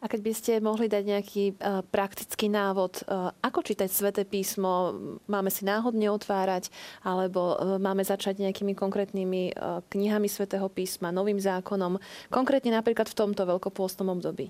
A 0.00 0.08
keď 0.08 0.20
by 0.24 0.32
ste 0.32 0.52
mohli 0.64 0.88
dať 0.88 1.04
nejaký 1.04 1.44
uh, 1.52 1.84
praktický 1.84 2.48
návod, 2.48 3.04
uh, 3.04 3.28
ako 3.44 3.60
čítať 3.60 3.92
Sveté 3.92 4.24
písmo, 4.24 4.96
máme 5.28 5.52
si 5.52 5.68
náhodne 5.68 6.08
otvárať, 6.08 6.72
alebo 7.04 7.54
uh, 7.54 7.76
máme 7.76 8.00
začať 8.00 8.40
nejakými 8.40 8.72
konkrétnymi 8.72 9.52
knihami 9.92 10.28
Svetého 10.32 10.66
písma, 10.72 11.12
novým 11.12 11.36
zákonom, 11.36 12.00
konkrétne 12.32 12.72
napríklad 12.72 13.06
v 13.12 13.18
tomto 13.20 13.44
veľkopôstnom 13.44 14.08
období? 14.16 14.48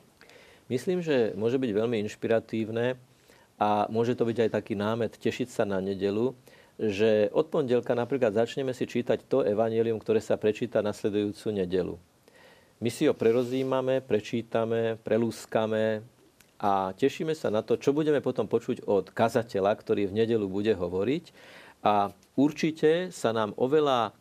Myslím, 0.67 0.99
že 0.99 1.31
môže 1.39 1.63
byť 1.63 1.71
veľmi 1.71 2.03
inšpiratívne 2.07 2.99
a 3.57 3.87
môže 3.87 4.19
to 4.19 4.27
byť 4.27 4.39
aj 4.47 4.51
taký 4.51 4.75
námet 4.75 5.15
tešiť 5.15 5.49
sa 5.49 5.63
na 5.63 5.79
nedelu, 5.79 6.35
že 6.77 7.33
od 7.33 7.49
pondelka 7.49 7.97
napríklad 7.97 8.37
začneme 8.37 8.75
si 8.77 8.85
čítať 8.85 9.25
to 9.31 9.47
evanelium, 9.47 9.97
ktoré 9.97 10.21
sa 10.21 10.37
prečíta 10.37 10.85
nasledujúcu 10.85 11.55
nedelu. 11.55 11.97
My 12.77 12.93
si 12.93 13.09
ho 13.09 13.17
prerozímame, 13.17 14.05
prečítame, 14.05 15.01
prelúskame 15.01 16.05
a 16.61 16.93
tešíme 16.93 17.33
sa 17.33 17.49
na 17.49 17.65
to, 17.65 17.81
čo 17.81 17.97
budeme 17.97 18.21
potom 18.21 18.45
počuť 18.45 18.85
od 18.85 19.09
kazateľa, 19.09 19.73
ktorý 19.81 20.13
v 20.13 20.17
nedelu 20.21 20.45
bude 20.45 20.77
hovoriť. 20.77 21.25
A 21.87 22.13
určite 22.37 23.09
sa 23.09 23.33
nám 23.33 23.57
oveľa 23.57 24.13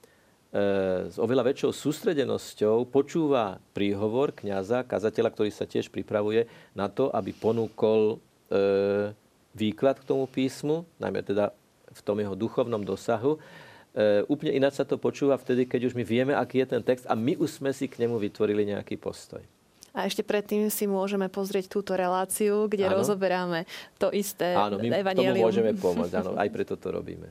s 1.11 1.19
oveľa 1.19 1.51
väčšou 1.51 1.75
sústredenosťou 1.75 2.87
počúva 2.87 3.59
príhovor 3.75 4.31
kňaza, 4.31 4.87
kazateľa, 4.87 5.29
ktorý 5.35 5.51
sa 5.51 5.67
tiež 5.67 5.91
pripravuje 5.91 6.47
na 6.71 6.87
to, 6.87 7.11
aby 7.11 7.35
ponúkol 7.35 8.15
e, 8.47 9.11
výklad 9.51 9.99
k 9.99 10.07
tomu 10.07 10.23
písmu, 10.31 10.87
najmä 10.95 11.27
teda 11.27 11.51
v 11.91 12.01
tom 12.07 12.15
jeho 12.23 12.39
duchovnom 12.39 12.87
dosahu. 12.87 13.35
E, 13.35 14.23
úplne 14.31 14.55
ináč 14.55 14.79
sa 14.79 14.87
to 14.87 14.95
počúva 14.95 15.35
vtedy, 15.35 15.67
keď 15.67 15.91
už 15.91 15.93
my 15.99 16.07
vieme, 16.07 16.31
aký 16.31 16.63
je 16.63 16.71
ten 16.71 16.83
text 16.83 17.03
a 17.11 17.19
my 17.19 17.35
už 17.35 17.59
sme 17.59 17.75
si 17.75 17.91
k 17.91 18.07
nemu 18.07 18.15
vytvorili 18.15 18.63
nejaký 18.63 18.95
postoj. 18.95 19.43
A 19.95 20.07
ešte 20.07 20.23
predtým 20.23 20.71
si 20.71 20.87
môžeme 20.87 21.27
pozrieť 21.27 21.71
túto 21.71 21.95
reláciu, 21.95 22.67
kde 22.71 22.87
áno. 22.87 22.99
rozoberáme 22.99 23.67
to 23.99 24.11
isté 24.11 24.55
Áno, 24.55 24.79
my 24.79 24.91
tomu 25.15 25.35
môžeme 25.35 25.75
pomôcť, 25.83 26.15
áno, 26.15 26.31
aj 26.39 26.47
preto 26.47 26.79
to 26.79 26.95
robíme. 26.95 27.27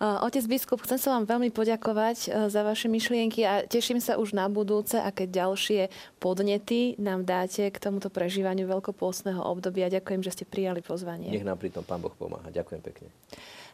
Otec 0.00 0.48
biskup, 0.48 0.80
chcem 0.80 0.96
sa 0.96 1.12
vám 1.12 1.28
veľmi 1.28 1.52
poďakovať 1.52 2.18
e, 2.24 2.28
za 2.48 2.64
vaše 2.64 2.88
myšlienky 2.88 3.44
a 3.44 3.68
teším 3.68 4.00
sa 4.00 4.16
už 4.16 4.32
na 4.32 4.48
budúce, 4.48 4.96
aké 4.96 5.28
ďalšie 5.28 5.92
podnety 6.16 6.96
nám 6.96 7.28
dáte 7.28 7.68
k 7.68 7.76
tomuto 7.76 8.08
prežívaniu 8.08 8.64
veľkopôstneho 8.64 9.44
obdobia. 9.44 9.92
Ďakujem, 9.92 10.24
že 10.24 10.32
ste 10.32 10.44
prijali 10.48 10.80
pozvanie. 10.80 11.28
Nech 11.28 11.44
nám 11.44 11.60
pri 11.60 11.68
tom 11.68 11.84
Pán 11.84 12.00
Boh 12.00 12.16
pomáha. 12.16 12.48
Ďakujem 12.48 12.80
pekne. 12.80 13.12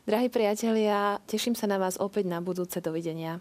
Drahí 0.03 0.27
priatelia, 0.27 1.23
teším 1.31 1.55
sa 1.55 1.71
na 1.71 1.79
vás 1.79 1.95
opäť 1.95 2.27
na 2.27 2.43
budúce. 2.43 2.83
Dovidenia. 2.83 3.39